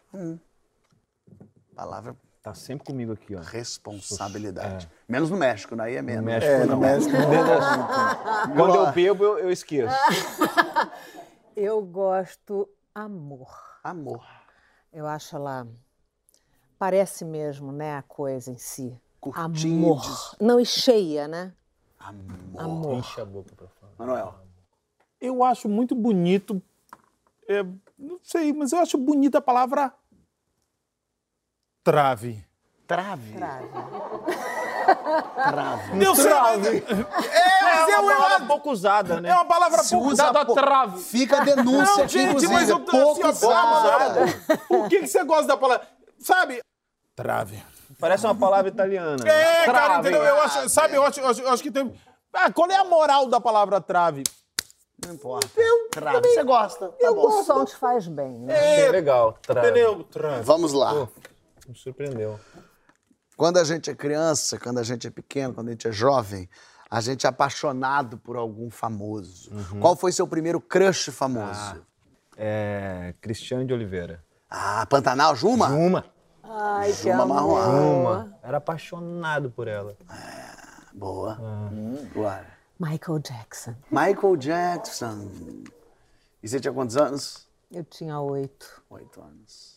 [1.75, 3.39] Palavra Tá sempre comigo aqui, ó.
[3.39, 4.91] responsabilidade.
[5.07, 6.25] Menos no México, daí é No menos.
[6.25, 6.75] México, É, não.
[6.75, 7.15] no México.
[8.57, 9.95] Quando eu bebo, eu, eu esqueço.
[11.55, 13.47] Eu gosto amor.
[13.83, 14.25] Amor.
[14.91, 15.67] Eu acho ela
[16.79, 18.99] parece mesmo, né, a coisa em si.
[19.21, 19.63] Curtides.
[19.65, 20.35] Amor.
[20.41, 21.53] Não e cheia, né?
[21.99, 22.35] Amor.
[22.57, 22.93] Amor.
[22.95, 23.91] Enche a boca pra fora.
[23.97, 24.35] Manuel.
[25.21, 26.61] Eu acho muito bonito,
[27.47, 27.63] é,
[27.97, 29.93] não sei, mas eu acho bonita a palavra
[31.83, 32.43] trave.
[32.87, 33.33] Trave.
[33.33, 33.69] Trave.
[35.35, 36.05] Trave.
[36.05, 36.83] Eu sei, mas- É,
[37.63, 39.29] mas É eu, uma eu, palavra pouco usada, né?
[39.29, 40.99] é uma palavra Se pouco usa usada a trave.
[41.01, 44.25] Fica a denúncia Não, aqui, gente, mas eu pouco assim, ó, usada.
[44.67, 45.87] Por que, que você gosta da palavra?
[46.19, 46.61] Sabe?
[47.15, 47.63] Trave.
[47.99, 49.23] Parece uma palavra italiana.
[49.27, 50.09] É, cara, Trave.
[50.09, 50.25] entendeu?
[50.25, 51.93] Eu acho, sabe, eu acho, eu acho, eu acho que tem.
[52.33, 54.23] Ah, qual é a moral da palavra trave?
[55.05, 55.47] Não importa.
[55.91, 56.27] Trave.
[56.27, 56.89] Você gosta.
[56.89, 57.21] Tá Eu bom.
[57.23, 57.39] gosto.
[57.39, 58.81] O som te faz bem, né?
[58.85, 59.37] É legal.
[59.41, 59.67] Trave.
[59.69, 60.03] Entendeu?
[60.05, 60.41] Trave.
[60.43, 60.93] Vamos lá.
[60.93, 61.07] Pô,
[61.67, 62.39] me surpreendeu.
[63.35, 66.47] Quando a gente é criança, quando a gente é pequeno, quando a gente é jovem,
[66.89, 69.49] a gente é apaixonado por algum famoso.
[69.79, 71.83] Qual foi seu primeiro crush famoso?
[72.37, 74.23] É, Cristiane de Oliveira.
[74.49, 75.69] Ah, Pantanal, Juma?
[75.69, 76.05] Uma.
[76.43, 77.35] Ai, que Juma amor.
[77.35, 77.67] Marroá.
[77.69, 78.37] Uma.
[78.43, 79.97] Era apaixonado por ela.
[80.93, 81.39] Boa.
[81.41, 82.47] Hum, Agora.
[82.79, 83.75] Michael Jackson.
[83.89, 85.63] Michael Jackson.
[86.43, 87.47] E você tinha quantos anos?
[87.71, 88.83] Eu tinha oito.
[88.89, 89.72] Oito anos.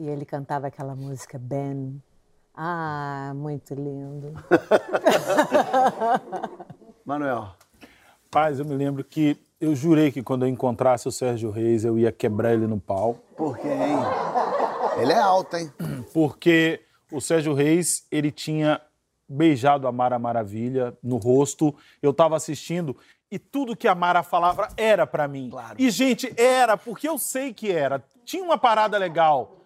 [0.00, 2.02] E ele cantava aquela música Ben.
[2.54, 4.32] Ah, muito lindo.
[7.04, 7.50] Manuel.
[8.30, 11.98] Paz, eu me lembro que eu jurei que quando eu encontrasse o Sérgio Reis, eu
[11.98, 13.18] ia quebrar ele no pau.
[13.36, 13.98] Por quê, hein?
[15.02, 15.70] Ele é alto, hein?
[16.14, 16.80] porque
[17.12, 18.80] o Sérgio Reis, ele tinha
[19.28, 21.74] beijado a Mara Maravilha no rosto.
[22.00, 22.96] Eu tava assistindo
[23.30, 25.50] e tudo que a Mara falava era pra mim.
[25.50, 25.76] Claro.
[25.78, 28.02] E gente, era porque eu sei que era.
[28.24, 29.59] Tinha uma parada legal.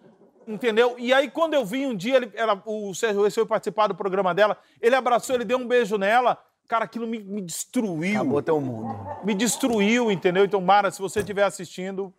[0.47, 0.95] Entendeu?
[0.99, 3.95] E aí, quando eu vi um dia, ele, ela- o Sérgio Reis foi participar do
[3.95, 6.37] programa dela, ele abraçou, ele deu um beijo nela.
[6.67, 8.15] Cara, aquilo me, me destruiu.
[8.21, 8.95] Acabou teu mundo.
[9.23, 10.43] Me destruiu, entendeu?
[10.45, 12.11] Então, Mara, se você estiver assistindo,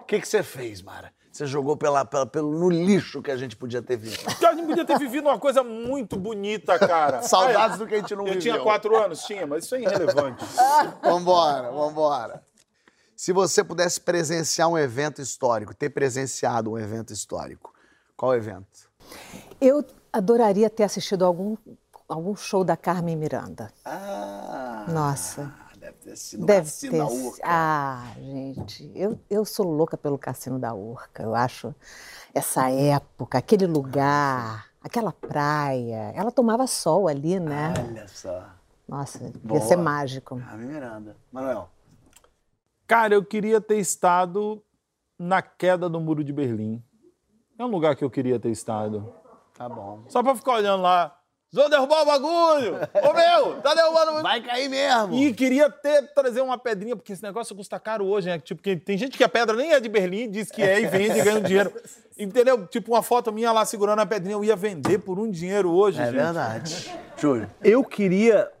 [0.00, 1.12] O que, que você fez, Mara?
[1.32, 4.26] Você jogou pela, pela- pelo, no lixo que a gente podia ter visto.
[4.46, 7.22] a gente podia ter vivido uma coisa muito bonita, cara.
[7.26, 8.40] Saudades do que a gente não Eu viveu.
[8.42, 9.22] tinha quatro anos?
[9.24, 10.44] Tinha, mas isso é irrelevante.
[11.02, 12.42] Vambora, vambora.
[13.22, 17.72] Se você pudesse presenciar um evento histórico, ter presenciado um evento histórico,
[18.16, 18.90] qual evento?
[19.60, 21.56] Eu adoraria ter assistido algum,
[22.08, 23.72] algum show da Carmen Miranda.
[23.84, 25.54] Ah, Nossa.
[25.78, 26.98] deve ter sido Deve Cassino ter.
[26.98, 27.42] da Urca.
[27.44, 31.22] Ah, gente, eu, eu sou louca pelo Cassino da Urca.
[31.22, 31.72] Eu acho
[32.34, 36.10] essa época, aquele lugar, aquela praia.
[36.16, 37.72] Ela tomava sol ali, né?
[37.88, 38.50] Olha só.
[38.88, 39.60] Nossa, ia Boa.
[39.60, 40.40] ser mágico.
[40.40, 41.16] Carmen Miranda.
[41.30, 41.70] Manuel.
[42.92, 44.62] Cara, eu queria ter estado
[45.18, 46.84] na queda do Muro de Berlim.
[47.58, 49.10] É um lugar que eu queria ter estado.
[49.56, 50.04] Tá bom.
[50.08, 51.18] Só pra ficar olhando lá.
[51.50, 52.74] Vou derrubar o bagulho!
[53.02, 55.14] Ô meu, tá derrubando o Vai cair mesmo.
[55.14, 58.38] E queria ter, trazer uma pedrinha, porque esse negócio custa caro hoje, né?
[58.38, 60.86] Tipo, que tem gente que a pedra nem é de Berlim, diz que é e
[60.86, 61.72] vende e ganha um dinheiro.
[62.18, 62.66] Entendeu?
[62.66, 65.98] Tipo, uma foto minha lá segurando a pedrinha, eu ia vender por um dinheiro hoje,
[65.98, 66.14] É gente.
[66.16, 66.92] verdade.
[67.16, 67.50] Júlio.
[67.64, 68.52] Eu queria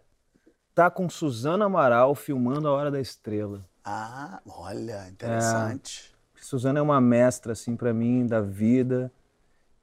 [0.70, 3.70] estar com Suzana Amaral filmando A Hora da Estrela.
[3.84, 6.12] Ah, olha, interessante.
[6.36, 9.10] Suzana é uma mestra, assim, pra mim, da vida.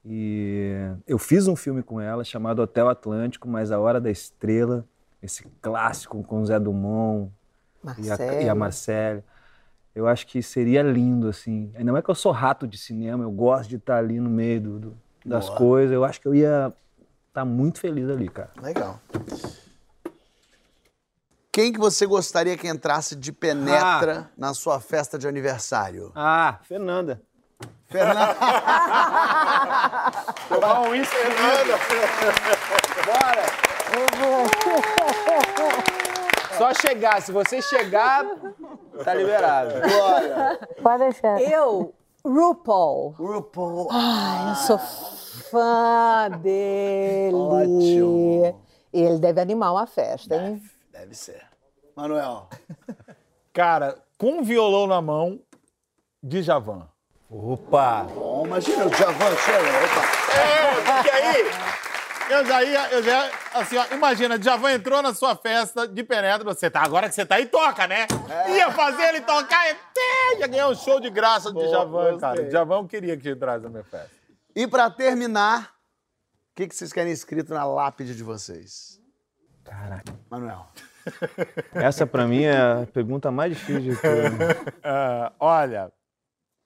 [0.04, 0.74] E
[1.06, 4.86] eu fiz um filme com ela chamado Hotel Atlântico, mas A Hora da Estrela,
[5.22, 7.30] esse clássico com Zé Dumont
[7.98, 8.58] e a, e a Marcelo.
[8.58, 9.24] Marcele.
[9.94, 11.70] Eu acho que seria lindo, assim.
[11.74, 14.60] Ainda mais que eu sou rato de cinema, eu gosto de estar ali no meio
[14.60, 15.58] do- do- das Boa.
[15.58, 15.92] coisas.
[15.92, 16.72] Eu acho que eu ia
[17.28, 18.50] estar muito feliz ali, cara.
[18.62, 18.98] Legal.
[21.52, 26.12] Quem que você gostaria que entrasse de penetra na sua festa de aniversário?
[26.14, 27.20] Ah, Fernanda.
[27.86, 28.36] Fernando.
[30.48, 31.76] Tomar um isso, Fernanda.
[36.56, 38.24] Só chegar, se você chegar,
[39.04, 39.74] tá liberado.
[40.80, 41.42] Pode deixar.
[41.42, 41.92] Eu,
[42.24, 43.10] RuPaul.
[43.18, 43.88] RuPaul.
[43.90, 44.78] Ai, eu sou
[45.50, 47.34] fã dele.
[47.34, 48.60] Ótimo.
[48.92, 50.62] Ele deve animar uma festa, hein?
[51.10, 51.42] Deve ser.
[51.96, 52.48] Manuel.
[53.52, 55.40] Cara, com um violão na mão,
[56.22, 56.88] de Javan.
[57.28, 58.04] Opa!
[58.04, 59.68] Bom, imagina o Javan chega.
[59.84, 60.38] Opa.
[60.38, 65.34] É, porque aí eu já ia, eu já, assim, ó, imagina, Djavan entrou na sua
[65.34, 68.06] festa de penetra, você tá, agora que você tá aí, toca, né?
[68.54, 72.44] Ia fazer ele tocar, e até já ganhou um show de graça de Djavan, cara.
[72.44, 74.10] Djavan eu queria que entrasse na minha festa.
[74.54, 75.74] E pra terminar,
[76.52, 79.00] o que, que vocês querem escrito na lápide de vocês?
[79.64, 80.12] Caraca.
[80.30, 80.66] Manuel.
[81.74, 84.74] Essa pra mim é a pergunta mais difícil de tudo.
[84.84, 85.92] Ah, olha,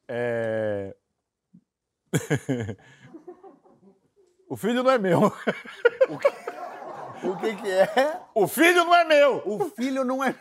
[0.09, 0.95] é...
[4.49, 5.33] o filho não é meu.
[7.23, 8.21] O que que é?
[8.35, 9.43] O filho não é meu.
[9.47, 10.35] O filho não é...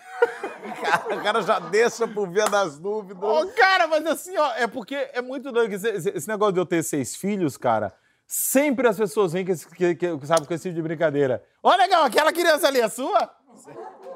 [0.81, 3.23] Cara, o cara já deixa por via das dúvidas.
[3.23, 5.69] Ô, cara, mas assim, ó, é porque é muito doido.
[5.69, 7.93] que Esse, esse- negócio de eu ter seis filhos, cara,
[8.27, 11.43] sempre as pessoas vêm com esse, que, que- sabe, com esse tipo de brincadeira.
[11.61, 13.29] Ó, legal, aquela criança ali é sua?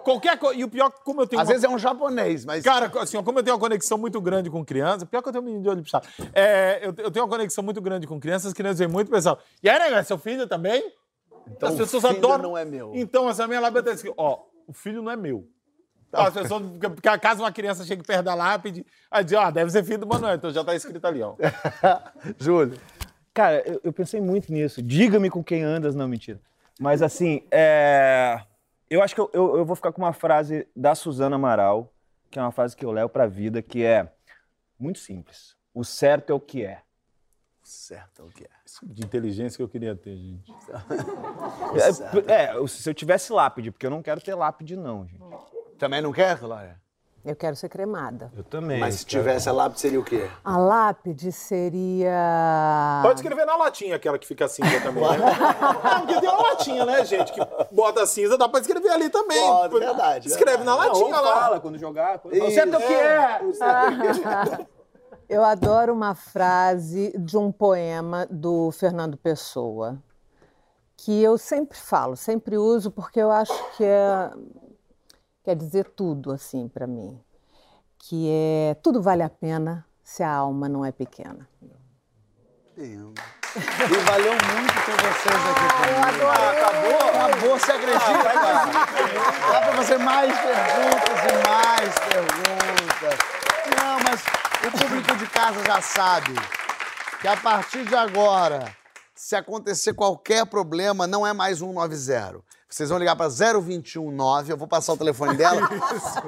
[0.04, 0.60] Qualquer coisa.
[0.60, 1.42] E o pior, como eu tenho.
[1.42, 2.64] Às uma- vezes é um japonês, mas...
[2.64, 5.34] Cara, assim, ó, como eu tenho uma conexão muito grande com criança, pior que eu
[5.34, 6.08] tenho um menino de olho puxado.
[6.34, 9.40] É, eu, eu tenho uma conexão muito grande com crianças, as crianças vêm muito pessoal.
[9.62, 10.94] E aí, negócio, seu filho também?
[11.50, 12.44] Então, as pessoas o filho adoram.
[12.44, 12.92] não é meu.
[12.96, 15.48] Então, essa minha lápide tá escrito, ó, o filho não é meu.
[16.12, 19.84] As pessoas, porque caso uma criança chegue perto da lápide, aí diz, ó, deve ser
[19.84, 21.36] filho do Manuel, então já tá escrito ali, ó.
[22.40, 22.80] Júlio.
[23.34, 24.82] Cara, eu, eu pensei muito nisso.
[24.82, 26.40] Diga-me com quem andas, não, mentira.
[26.80, 28.42] Mas assim, é...
[28.90, 31.94] eu acho que eu, eu, eu vou ficar com uma frase da Suzana Amaral,
[32.30, 34.12] que é uma frase que eu levo pra vida, que é
[34.80, 35.56] muito simples.
[35.74, 36.82] O certo é o que é.
[37.64, 38.50] Certo, é o que é.
[38.66, 40.52] Isso de inteligência que eu queria ter, gente.
[42.28, 45.22] É, é, se eu tivesse lápide, porque eu não quero ter lápide, não, gente.
[45.78, 46.82] Também não quer, Glória?
[47.28, 48.32] Eu quero ser cremada.
[48.38, 48.80] Eu também.
[48.80, 50.30] Mas se tivesse a lápide, seria o quê?
[50.46, 53.02] A lápide seria.
[53.04, 55.18] Pode escrever na latinha, aquela que fica cinza também, né?
[55.84, 59.46] Não, porque tem uma latinha, né, gente, que bota cinza, dá pra escrever ali também.
[59.46, 61.00] Pode, verdade, Escreve na verdade.
[61.00, 61.42] latinha lá.
[61.42, 62.20] fala quando jogar.
[62.20, 62.34] Quando...
[62.34, 62.52] Isso.
[62.52, 62.94] certo é o que
[64.64, 64.68] é.
[65.28, 70.02] Eu adoro uma frase de um poema do Fernando Pessoa,
[70.96, 74.32] que eu sempre falo, sempre uso, porque eu acho que é,
[75.48, 77.18] quer dizer tudo assim para mim,
[77.98, 81.48] que é tudo vale a pena se a alma não é pequena.
[82.76, 83.14] Lindo.
[83.56, 86.26] E valeu muito ter vocês aqui comigo.
[86.28, 86.98] Ah, acabou?
[87.08, 88.66] Acabou, você acredita, cara?
[89.54, 93.20] Dá pra fazer mais perguntas e mais perguntas.
[93.78, 94.24] Não, mas
[94.68, 96.36] o público de casa já sabe
[97.22, 98.76] que a partir de agora,
[99.16, 102.44] se acontecer qualquer problema, não é mais 190.
[102.70, 105.62] Vocês vão ligar para 0219, eu vou passar o telefone dela,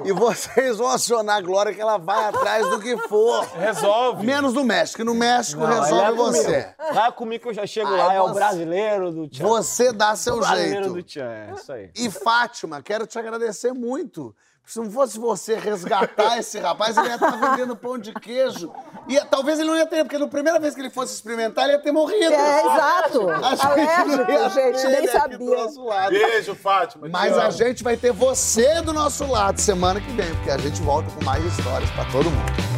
[0.04, 3.44] e vocês vão acionar a Glória que ela vai atrás do que for.
[3.58, 4.24] Resolve.
[4.24, 5.04] Menos no México.
[5.04, 6.22] No México Não, resolve é comigo.
[6.44, 6.74] você.
[6.94, 9.44] Vai comigo que eu já chego Ai, lá, é o você- brasileiro do Tchan.
[9.46, 10.92] Você dá seu brasileiro jeito.
[10.94, 11.90] do Tchan, é isso aí.
[11.94, 14.34] E Fátima, quero te agradecer muito.
[14.70, 18.72] Se não fosse você resgatar esse rapaz, ele ia estar vendendo pão de queijo.
[19.08, 21.72] E talvez ele não ia ter, porque na primeira vez que ele fosse experimentar, ele
[21.72, 22.32] ia ter morrido.
[22.32, 23.30] É, exato.
[23.34, 25.38] A gente Alérgico, gente, nem aqui sabia.
[25.38, 26.10] do nosso lado.
[26.10, 27.08] Beijo, Fátima.
[27.08, 30.80] Mas a gente vai ter você do nosso lado semana que vem, porque a gente
[30.82, 32.69] volta com mais histórias pra todo mundo.